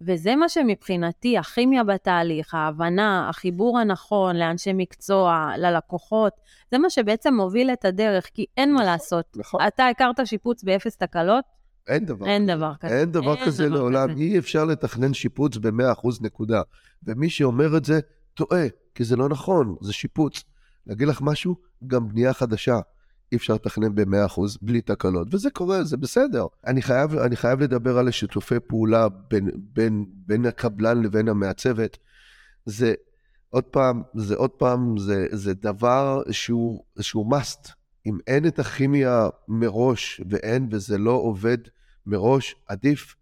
וזה 0.00 0.36
מה 0.36 0.48
שמבחינתי, 0.48 1.38
הכימיה 1.38 1.84
בתהליך, 1.84 2.54
ההבנה, 2.54 3.28
החיבור 3.28 3.78
הנכון 3.78 4.36
לאנשי 4.36 4.72
מקצוע, 4.74 5.52
ללקוחות, 5.58 6.32
זה 6.70 6.78
מה 6.78 6.90
שבעצם 6.90 7.34
מוביל 7.34 7.70
את 7.70 7.84
הדרך, 7.84 8.26
כי 8.34 8.46
אין 8.56 8.74
מה 8.74 8.84
לעשות. 8.84 9.36
נכון. 9.36 9.60
אתה 9.66 9.86
הכרת 9.86 10.26
שיפוץ 10.26 10.64
באפס 10.64 10.96
תקלות? 10.96 11.44
אין 11.88 12.04
דבר 12.04 12.26
אין 12.26 12.42
כזה. 12.42 12.54
דבר 12.54 12.74
כזה. 12.80 13.00
אין 13.00 13.12
דבר 13.12 13.34
אין 13.34 13.46
כזה 13.46 13.66
דבר 13.68 13.74
לעולם, 13.74 14.12
כזה. 14.12 14.22
אי 14.22 14.38
אפשר 14.38 14.64
לתכנן 14.64 15.14
שיפוץ 15.14 15.56
ב-100% 15.56 16.08
נקודה. 16.20 16.62
ומי 17.02 17.30
שאומר 17.30 17.76
את 17.76 17.84
זה, 17.84 18.00
טועה, 18.34 18.66
כי 18.94 19.04
זה 19.04 19.16
לא 19.16 19.28
נכון, 19.28 19.76
זה 19.80 19.92
שיפוץ. 19.92 20.44
להגיד 20.86 21.08
לך 21.08 21.22
משהו? 21.22 21.56
גם 21.86 22.08
בנייה 22.08 22.32
חדשה. 22.32 22.78
אי 23.32 23.36
אפשר 23.36 23.54
לתכנן 23.54 23.94
ב-100% 23.94 24.40
בלי 24.62 24.80
תקלות, 24.80 25.34
וזה 25.34 25.50
קורה, 25.50 25.84
זה 25.84 25.96
בסדר. 25.96 26.46
אני 26.66 26.82
חייב, 26.82 27.14
אני 27.16 27.36
חייב 27.36 27.60
לדבר 27.60 27.98
על 27.98 28.08
השיתופי 28.08 28.60
פעולה 28.66 29.08
בין, 29.08 29.50
בין, 29.72 30.04
בין 30.26 30.46
הקבלן 30.46 31.02
לבין 31.02 31.28
המעצבת. 31.28 31.98
זה, 32.66 32.94
עוד 33.50 33.64
פעם, 33.64 34.02
זה 34.14 34.36
עוד 34.36 34.50
פעם, 34.50 34.98
זה, 34.98 35.26
זה 35.30 35.54
דבר 35.54 36.22
שהוא, 36.30 36.84
שהוא 37.00 37.34
must. 37.34 37.72
אם 38.06 38.18
אין 38.26 38.46
את 38.46 38.58
הכימיה 38.58 39.28
מראש 39.48 40.20
ואין 40.30 40.68
וזה 40.70 40.98
לא 40.98 41.10
עובד 41.10 41.58
מראש, 42.06 42.54
עדיף 42.68 43.16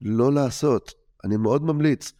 לא 0.00 0.32
לעשות. 0.32 0.94
אני 1.24 1.36
מאוד 1.36 1.62
ממליץ. 1.62 2.12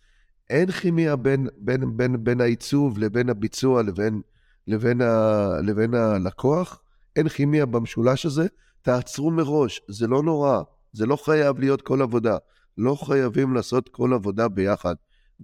אין 0.50 0.70
כימיה 0.70 1.16
בין, 1.16 1.48
בין, 1.58 1.96
בין, 1.96 2.24
בין 2.24 2.40
העיצוב 2.40 2.98
לבין 2.98 3.28
הביצוע 3.28 3.82
לבין, 3.82 4.20
לבין, 4.66 5.00
ה, 5.00 5.48
לבין 5.62 5.94
הלקוח. 5.94 6.82
אין 7.18 7.28
כימיה 7.28 7.66
במשולש 7.66 8.26
הזה, 8.26 8.46
תעצרו 8.82 9.30
מראש, 9.30 9.80
זה 9.88 10.06
לא 10.06 10.22
נורא, 10.22 10.62
זה 10.92 11.06
לא 11.06 11.16
חייב 11.16 11.58
להיות 11.58 11.82
כל 11.82 12.02
עבודה. 12.02 12.36
לא 12.78 12.94
חייבים 12.94 13.54
לעשות 13.54 13.88
כל 13.88 14.12
עבודה 14.12 14.48
ביחד. 14.48 14.94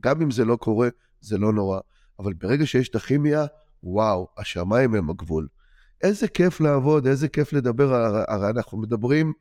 גם 0.00 0.22
אם 0.22 0.30
זה 0.30 0.44
לא 0.44 0.56
קורה, 0.56 0.88
זה 1.20 1.38
לא 1.38 1.52
נורא. 1.52 1.80
אבל 2.18 2.32
ברגע 2.32 2.66
שיש 2.66 2.88
את 2.88 2.94
הכימיה, 2.94 3.46
וואו, 3.82 4.28
השמיים 4.38 4.94
הם 4.94 5.10
הגבול. 5.10 5.48
איזה 6.02 6.28
כיף 6.28 6.60
לעבוד, 6.60 7.06
איזה 7.06 7.28
כיף 7.28 7.52
לדבר, 7.52 7.94
הרי- 8.28 8.50
אנחנו 8.50 8.78
מדברים, 8.78 9.32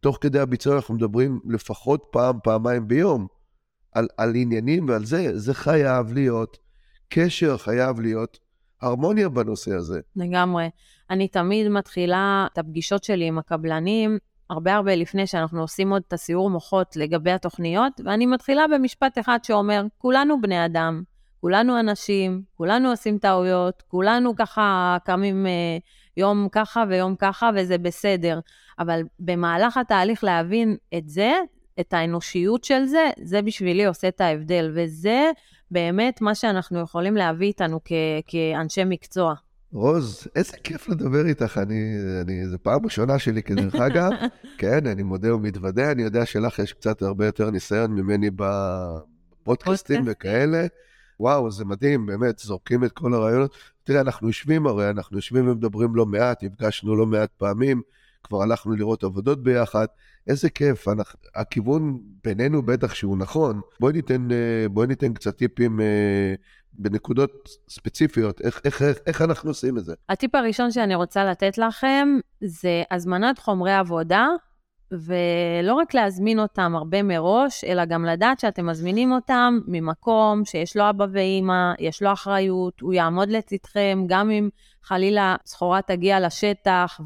תוך 0.00 0.18
כדי 0.20 0.38
הביצוע 0.38 0.76
אנחנו 0.76 0.94
מדברים 0.94 1.40
לפחות 1.48 2.02
פעם, 2.10 2.38
פעמיים 2.42 2.88
ביום, 2.88 3.26
על, 3.92 4.08
על 4.16 4.34
עניינים 4.34 4.88
ועל 4.88 5.04
זה, 5.04 5.38
זה 5.38 5.54
חייב 5.54 6.12
להיות, 6.12 6.58
קשר 7.08 7.56
חייב 7.58 8.00
להיות, 8.00 8.38
הרמוניה 8.82 9.28
בנושא 9.28 9.74
הזה. 9.74 10.00
לגמרי. 10.16 10.70
אני 11.10 11.28
תמיד 11.28 11.68
מתחילה 11.68 12.46
את 12.52 12.58
הפגישות 12.58 13.04
שלי 13.04 13.24
עם 13.24 13.38
הקבלנים, 13.38 14.18
הרבה 14.50 14.74
הרבה 14.74 14.94
לפני 14.94 15.26
שאנחנו 15.26 15.60
עושים 15.60 15.92
עוד 15.92 16.02
את 16.08 16.12
הסיור 16.12 16.50
מוחות 16.50 16.96
לגבי 16.96 17.30
התוכניות, 17.30 18.00
ואני 18.04 18.26
מתחילה 18.26 18.64
במשפט 18.74 19.18
אחד 19.18 19.38
שאומר, 19.42 19.82
כולנו 19.98 20.40
בני 20.40 20.64
אדם, 20.64 21.02
כולנו 21.40 21.80
אנשים, 21.80 22.42
כולנו 22.54 22.90
עושים 22.90 23.18
טעויות, 23.18 23.82
כולנו 23.88 24.36
ככה 24.36 24.96
קמים 25.04 25.46
אה, 25.46 25.78
יום 26.16 26.48
ככה 26.52 26.84
ויום 26.88 27.16
ככה, 27.16 27.50
וזה 27.54 27.78
בסדר. 27.78 28.40
אבל 28.78 29.02
במהלך 29.20 29.76
התהליך 29.76 30.24
להבין 30.24 30.76
את 30.98 31.08
זה, 31.08 31.32
את 31.80 31.92
האנושיות 31.92 32.64
של 32.64 32.84
זה, 32.84 33.10
זה 33.22 33.42
בשבילי 33.42 33.86
עושה 33.86 34.08
את 34.08 34.20
ההבדל, 34.20 34.72
וזה 34.74 35.30
באמת 35.70 36.20
מה 36.20 36.34
שאנחנו 36.34 36.80
יכולים 36.80 37.16
להביא 37.16 37.46
איתנו 37.46 37.80
כ- 37.84 37.92
כאנשי 38.26 38.84
מקצוע. 38.86 39.34
רוז, 39.72 40.26
איזה 40.36 40.56
כיף 40.64 40.88
לדבר 40.88 41.26
איתך, 41.26 41.58
אני, 41.58 41.96
אני, 42.20 42.48
זו 42.48 42.56
פעם 42.62 42.84
ראשונה 42.84 43.18
שלי 43.18 43.42
כדרך 43.42 43.74
אגב, 43.74 44.10
כן, 44.58 44.86
אני 44.86 45.02
מודה 45.02 45.34
ומתוודה, 45.34 45.92
אני 45.92 46.02
יודע 46.02 46.26
שלך 46.26 46.58
יש 46.58 46.72
קצת 46.72 47.02
הרבה 47.02 47.26
יותר 47.26 47.50
ניסיון 47.50 47.90
ממני 47.92 48.30
בפודקאסטים 48.30 49.44
פודקאסטים. 49.44 50.02
וכאלה. 50.06 50.66
וואו, 51.20 51.50
זה 51.50 51.64
מדהים, 51.64 52.06
באמת, 52.06 52.38
זורקים 52.38 52.84
את 52.84 52.92
כל 52.92 53.14
הרעיונות. 53.14 53.56
תראה, 53.84 54.00
אנחנו 54.00 54.26
יושבים 54.26 54.66
הרי, 54.66 54.90
אנחנו 54.90 55.16
יושבים 55.18 55.48
ומדברים 55.48 55.94
לא 55.94 56.06
מעט, 56.06 56.42
נפגשנו 56.44 56.96
לא 56.96 57.06
מעט 57.06 57.30
פעמים, 57.36 57.82
כבר 58.24 58.42
הלכנו 58.42 58.76
לראות 58.76 59.04
עבודות 59.04 59.42
ביחד, 59.42 59.86
איזה 60.26 60.50
כיף, 60.50 60.88
אנחנו, 60.88 61.18
הכיוון 61.34 61.98
בינינו 62.24 62.62
בטח 62.62 62.94
שהוא 62.94 63.18
נכון. 63.18 63.60
בואי 63.80 63.92
ניתן, 63.92 64.28
אה, 64.32 64.68
בואי 64.70 64.86
ניתן 64.86 65.14
קצת 65.14 65.36
טיפים 65.36 65.80
אה, 65.80 66.34
בנקודות 66.72 67.48
ספציפיות, 67.68 68.40
איך, 68.40 68.60
איך, 68.64 68.82
איך, 68.82 68.98
איך 69.06 69.22
אנחנו 69.22 69.50
עושים 69.50 69.78
את 69.78 69.84
זה. 69.84 69.94
הטיפ 70.08 70.34
הראשון 70.34 70.70
שאני 70.70 70.94
רוצה 70.94 71.24
לתת 71.24 71.58
לכם 71.58 72.08
זה 72.40 72.82
הזמנת 72.90 73.38
חומרי 73.38 73.72
עבודה, 73.72 74.26
ולא 74.92 75.74
רק 75.74 75.94
להזמין 75.94 76.38
אותם 76.38 76.76
הרבה 76.76 77.02
מראש, 77.02 77.64
אלא 77.64 77.84
גם 77.84 78.04
לדעת 78.04 78.40
שאתם 78.40 78.66
מזמינים 78.66 79.12
אותם 79.12 79.58
ממקום 79.66 80.44
שיש 80.44 80.76
לו 80.76 80.90
אבא 80.90 81.06
ואימא, 81.12 81.72
יש 81.78 82.02
לו 82.02 82.12
אחריות, 82.12 82.80
הוא 82.80 82.92
יעמוד 82.92 83.28
לצדכם, 83.28 84.04
גם 84.08 84.30
אם 84.30 84.48
חלילה 84.82 85.36
סחורה 85.46 85.82
תגיע 85.82 86.20
לשטח 86.20 87.00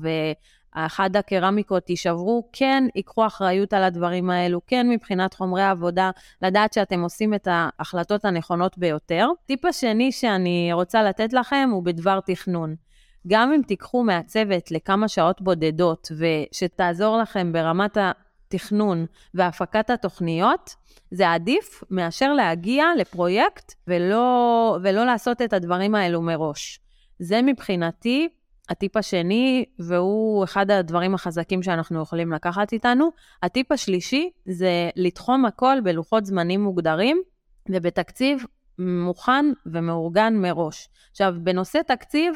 ואחד 0.77 1.17
הקרמיקות 1.17 1.91
יישברו, 1.91 2.49
כן 2.53 2.85
ייקחו 2.95 3.27
אחריות 3.27 3.73
על 3.73 3.85
הדברים 3.85 4.31
האלו, 4.31 4.61
כן 4.67 4.89
מבחינת 4.91 5.35
חומרי 5.35 5.63
העבודה, 5.63 6.11
לדעת 6.43 6.73
שאתם 6.73 7.01
עושים 7.01 7.35
את 7.35 7.49
ההחלטות 7.51 8.25
הנכונות 8.25 8.79
ביותר. 8.79 9.29
טיפ 9.47 9.65
השני 9.65 10.13
שאני 10.13 10.71
רוצה 10.73 11.03
לתת 11.03 11.33
לכם 11.33 11.69
הוא 11.73 11.83
בדבר 11.83 12.21
תכנון. 12.21 12.75
גם 13.27 13.53
אם 13.53 13.63
תיקחו 13.67 14.05
מהצוות 14.05 14.71
לכמה 14.71 15.09
שעות 15.09 15.41
בודדות 15.41 16.13
ושתעזור 16.19 17.17
לכם 17.17 17.53
ברמת 17.53 17.97
התכנון 18.01 19.07
והפקת 19.35 19.91
התוכניות, 19.91 20.75
זה 21.11 21.33
עדיף 21.33 21.85
מאשר 21.91 22.33
להגיע 22.33 22.87
לפרויקט 22.99 23.75
ולא, 23.89 24.79
ולא 24.83 25.05
לעשות 25.05 25.43
את 25.43 25.53
הדברים 25.53 25.95
האלו 25.95 26.23
מראש. 26.23 26.81
זה 27.19 27.43
מבחינתי 27.43 28.29
הטיפ 28.73 28.97
השני, 28.97 29.65
והוא 29.79 30.45
אחד 30.45 30.71
הדברים 30.71 31.15
החזקים 31.15 31.63
שאנחנו 31.63 32.03
יכולים 32.03 32.33
לקחת 32.33 32.73
איתנו. 32.73 33.11
הטיפ 33.43 33.73
השלישי 33.73 34.31
זה 34.47 34.91
לתחום 34.97 35.45
הכל 35.45 35.77
בלוחות 35.85 36.27
זמנים 36.27 36.63
מוגדרים 36.63 37.23
ובתקציב 37.69 38.45
מוכן 38.79 39.47
ומאורגן 39.67 40.35
מראש. 40.37 40.89
עכשיו, 41.11 41.35
בנושא 41.43 41.81
תקציב, 41.87 42.35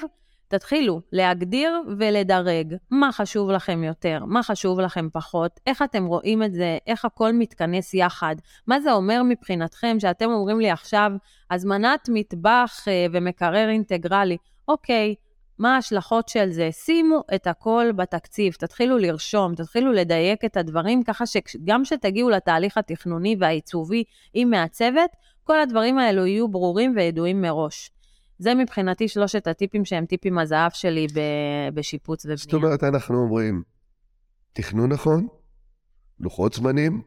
תתחילו 0.48 1.00
להגדיר 1.12 1.82
ולדרג 1.98 2.76
מה 2.90 3.12
חשוב 3.12 3.50
לכם 3.50 3.84
יותר, 3.84 4.24
מה 4.26 4.42
חשוב 4.42 4.80
לכם 4.80 5.08
פחות, 5.12 5.60
איך 5.66 5.82
אתם 5.82 6.06
רואים 6.06 6.42
את 6.42 6.54
זה, 6.54 6.78
איך 6.86 7.04
הכל 7.04 7.32
מתכנס 7.32 7.94
יחד. 7.94 8.36
מה 8.66 8.80
זה 8.80 8.92
אומר 8.92 9.22
מבחינתכם 9.22 9.96
שאתם 10.00 10.30
אומרים 10.30 10.60
לי 10.60 10.70
עכשיו, 10.70 11.12
הזמנת 11.50 12.08
מטבח 12.12 12.84
אה, 12.88 13.06
ומקרר 13.12 13.68
אינטגרלי. 13.68 14.36
אוקיי, 14.68 15.14
מה 15.58 15.74
ההשלכות 15.74 16.28
של 16.28 16.50
זה? 16.50 16.68
שימו 16.72 17.20
את 17.34 17.46
הכל 17.46 17.86
בתקציב, 17.96 18.52
תתחילו 18.52 18.98
לרשום, 18.98 19.54
תתחילו 19.54 19.92
לדייק 19.92 20.44
את 20.44 20.56
הדברים, 20.56 21.02
ככה 21.04 21.24
שגם 21.26 21.82
כשתגיעו 21.82 22.30
לתהליך 22.30 22.78
התכנוני 22.78 23.36
והעיצובי 23.40 24.04
עם 24.34 24.50
מעצבת, 24.50 25.10
כל 25.44 25.60
הדברים 25.60 25.98
האלו 25.98 26.26
יהיו 26.26 26.48
ברורים 26.48 26.92
וידועים 26.96 27.42
מראש. 27.42 27.90
זה 28.38 28.54
מבחינתי 28.54 29.08
שלושת 29.08 29.46
הטיפים 29.46 29.84
שהם 29.84 30.06
טיפים 30.06 30.38
הזהב 30.38 30.70
שלי 30.70 31.06
בשיפוץ 31.74 32.24
ובנייה. 32.24 32.36
זאת 32.36 32.54
אומרת, 32.54 32.84
אנחנו 32.84 33.18
אומרים, 33.18 33.62
תכנון 34.52 34.92
נכון, 34.92 35.26
לוחות 36.20 36.52
זמנים, 36.52 37.02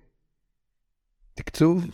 תקצוב, 1.33 1.85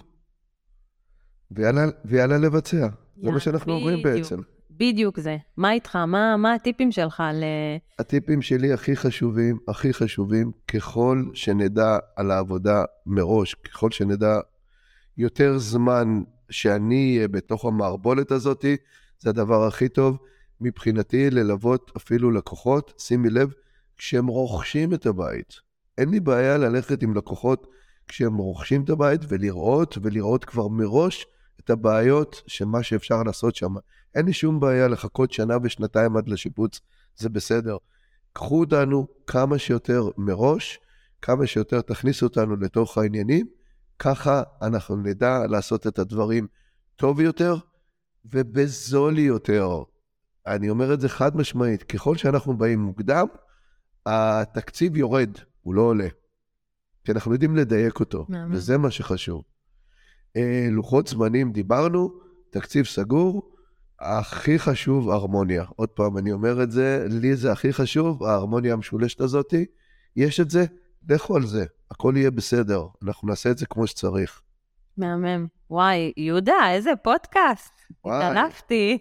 ויאללה, 1.52 1.86
ויאללה 2.06 2.38
לבצע. 2.38 2.88
זה 3.16 3.32
מה 3.32 3.40
שאנחנו 3.40 3.74
אומרים 3.74 4.04
בעצם. 4.04 4.40
בדיוק 4.78 5.20
זה. 5.20 5.38
מה 5.58 5.72
איתך? 5.72 5.96
מה, 5.96 6.38
מה 6.38 6.54
הטיפים 6.54 6.92
שלך 6.92 7.24
ל... 7.34 7.44
הטיפים 8.00 8.42
שלי 8.42 8.74
הכי 8.74 8.96
חשובים, 8.96 9.58
הכי 9.68 9.94
חשובים, 9.94 10.52
ככל 10.68 11.24
שנדע 11.34 11.98
על 12.16 12.32
העבודה 12.32 12.84
מראש, 13.06 13.54
ככל 13.54 13.92
שנדע 13.92 14.40
יותר 15.18 15.58
זמן 15.58 16.22
שאני 16.50 17.16
אהיה 17.16 17.28
בתוך 17.28 17.66
המערבולת 17.66 18.32
הזאת, 18.32 18.66
זה 19.20 19.30
הדבר 19.30 19.68
הכי 19.68 19.90
טוב 19.90 20.18
מבחינתי 20.62 21.30
ללוות 21.30 21.92
אפילו 21.98 22.32
לקוחות, 22.32 22.94
שימי 22.98 23.30
לב, 23.30 23.54
כשהם 23.98 24.28
רוכשים 24.28 24.94
את 24.94 25.06
הבית. 25.06 25.54
אין 25.98 26.10
לי 26.10 26.20
בעיה 26.20 26.58
ללכת 26.58 27.04
עם 27.04 27.18
לקוחות 27.18 27.68
כשהם 28.08 28.38
רוכשים 28.38 28.84
את 28.84 28.90
הבית 28.90 29.22
ולראות, 29.28 29.98
ולראות 30.02 30.46
כבר 30.46 30.68
מראש 30.68 31.26
את 31.60 31.70
הבעיות 31.70 32.42
שמה 32.48 32.84
שאפשר 32.84 33.24
לעשות 33.24 33.56
שם. 33.56 33.74
אין 34.16 34.26
לי 34.26 34.34
שום 34.34 34.60
בעיה 34.60 34.88
לחכות 34.88 35.32
שנה 35.32 35.58
ושנתיים 35.64 36.18
עד 36.18 36.30
לשיפוץ, 36.30 36.80
זה 37.18 37.30
בסדר. 37.30 37.78
קחו 38.34 38.60
אותנו 38.60 39.08
כמה 39.28 39.58
שיותר 39.58 40.10
מראש, 40.18 40.80
כמה 41.22 41.48
שיותר 41.48 41.82
תכניסו 41.82 42.26
אותנו 42.26 42.56
לתוך 42.56 42.98
העניינים, 42.98 43.48
ככה 44.00 44.44
אנחנו 44.62 44.96
נדע 44.96 45.48
לעשות 45.50 45.88
את 45.88 46.00
הדברים 46.00 46.48
טוב 46.96 47.20
יותר 47.20 47.56
ובזול 48.26 49.20
יותר. 49.20 49.70
אני 50.48 50.70
אומר 50.70 50.94
את 50.94 51.02
זה 51.02 51.10
חד 51.10 51.38
משמעית, 51.38 51.84
ככל 51.84 52.18
שאנחנו 52.18 52.58
באים 52.58 52.80
מוקדם, 52.80 53.28
התקציב 54.06 54.98
יורד, 54.98 55.30
הוא 55.62 55.76
לא 55.76 55.82
עולה. 55.82 56.08
כי 57.04 57.12
אנחנו 57.12 57.34
יודעים 57.34 57.56
לדייק 57.56 58.00
אותו, 58.00 58.26
מאמן. 58.30 58.56
וזה 58.56 58.78
מה 58.78 58.92
שחשוב. 58.92 59.44
אה, 60.38 60.68
לוחות 60.72 61.08
זמנים 61.08 61.52
דיברנו, 61.52 62.12
תקציב 62.50 62.86
סגור, 62.86 63.52
הכי 64.00 64.60
חשוב, 64.60 65.10
הרמוניה. 65.10 65.66
עוד 65.76 65.90
פעם, 65.90 66.18
אני 66.18 66.32
אומר 66.32 66.64
את 66.64 66.72
זה, 66.72 67.06
לי 67.10 67.36
זה 67.36 67.52
הכי 67.52 67.74
חשוב, 67.74 68.24
ההרמוניה 68.24 68.74
המשולשת 68.74 69.22
הזאתי. 69.22 69.66
יש 70.16 70.40
את 70.40 70.50
זה, 70.50 70.66
לכו 71.10 71.36
על 71.36 71.46
זה, 71.46 71.66
הכל 71.92 72.14
יהיה 72.18 72.32
בסדר, 72.32 72.86
אנחנו 73.04 73.28
נעשה 73.28 73.52
את 73.52 73.58
זה 73.58 73.66
כמו 73.66 73.88
שצריך. 73.88 74.42
מהמם. 74.98 75.46
וואי, 75.70 76.14
יהודה, 76.18 76.72
איזה 76.72 76.92
פודקאסט. 77.04 77.76
התעלפתי. 78.06 78.98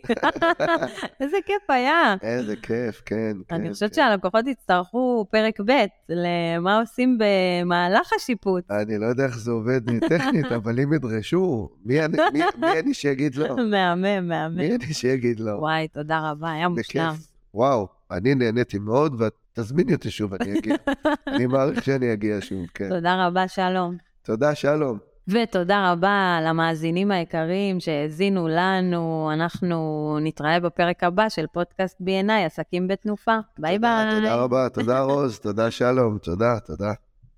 איזה 1.20 1.37
כיף 1.46 1.70
היה. 1.70 2.14
איזה 2.22 2.57
כיף, 2.57 3.02
כן. 3.07 3.37
אני 3.50 3.64
כן, 3.64 3.72
חושבת 3.72 3.90
כן. 3.90 3.94
שהלקוחות 3.94 4.46
יצטרכו 4.46 5.26
פרק 5.30 5.61
ב' 5.61 5.85
למה 6.09 6.80
עושים 6.80 7.18
במהלך 7.18 8.12
השיפוץ. 8.16 8.64
אני 8.70 8.98
לא 8.98 9.07
יודע 9.07 9.24
איך 9.24 9.38
זה 9.38 9.50
עובד 9.50 9.80
טכנית, 10.09 10.52
אבל 10.52 10.80
אם 10.80 10.92
ידרשו, 10.92 11.68
מי 11.85 12.04
אני, 12.04 12.18
מי, 12.33 12.40
מי 12.59 12.80
אני 12.80 12.94
שיגיד 12.94 13.35
לא? 13.35 13.57
מהמם, 13.70 14.28
מהמם. 14.28 14.57
מי 14.57 14.74
אני 14.74 14.94
שיגיד 14.94 15.40
לא? 15.40 15.50
וואי, 15.50 15.88
תודה 15.88 16.30
רבה, 16.30 16.52
היה 16.52 16.68
מושלם. 16.68 17.14
וואו, 17.54 17.88
אני 18.11 18.35
נהניתי 18.35 18.78
מאוד, 18.78 19.22
ותזמיני 19.22 19.94
אותי 19.94 20.11
שוב, 20.11 20.35
אני 20.35 20.59
אגיע. 20.59 20.76
אני 21.26 21.46
מעריך 21.46 21.85
שאני 21.85 22.12
אגיע 22.12 22.37
שוב, 22.40 22.66
כן. 22.74 22.88
תודה 22.88 23.26
רבה, 23.26 23.48
שלום. 23.48 23.96
תודה, 24.22 24.54
שלום. 24.54 25.13
ותודה 25.28 25.92
רבה 25.92 26.38
למאזינים 26.42 27.10
היקרים 27.10 27.80
שהאזינו 27.80 28.48
לנו. 28.48 29.30
אנחנו 29.32 30.18
נתראה 30.20 30.60
בפרק 30.60 31.04
הבא 31.04 31.28
של 31.28 31.46
פודקאסט 31.52 32.00
B&I, 32.00 32.32
עסקים 32.46 32.88
בתנופה. 32.88 33.37
ביי 33.58 33.78
ביי. 33.78 34.14
תודה 34.14 34.37
רבה, 34.37 34.68
תודה 34.68 35.00
רוז, 35.00 35.38
תודה 35.38 35.70
שלום, 35.70 36.18
תודה, 36.18 36.58
תודה. 36.66 36.92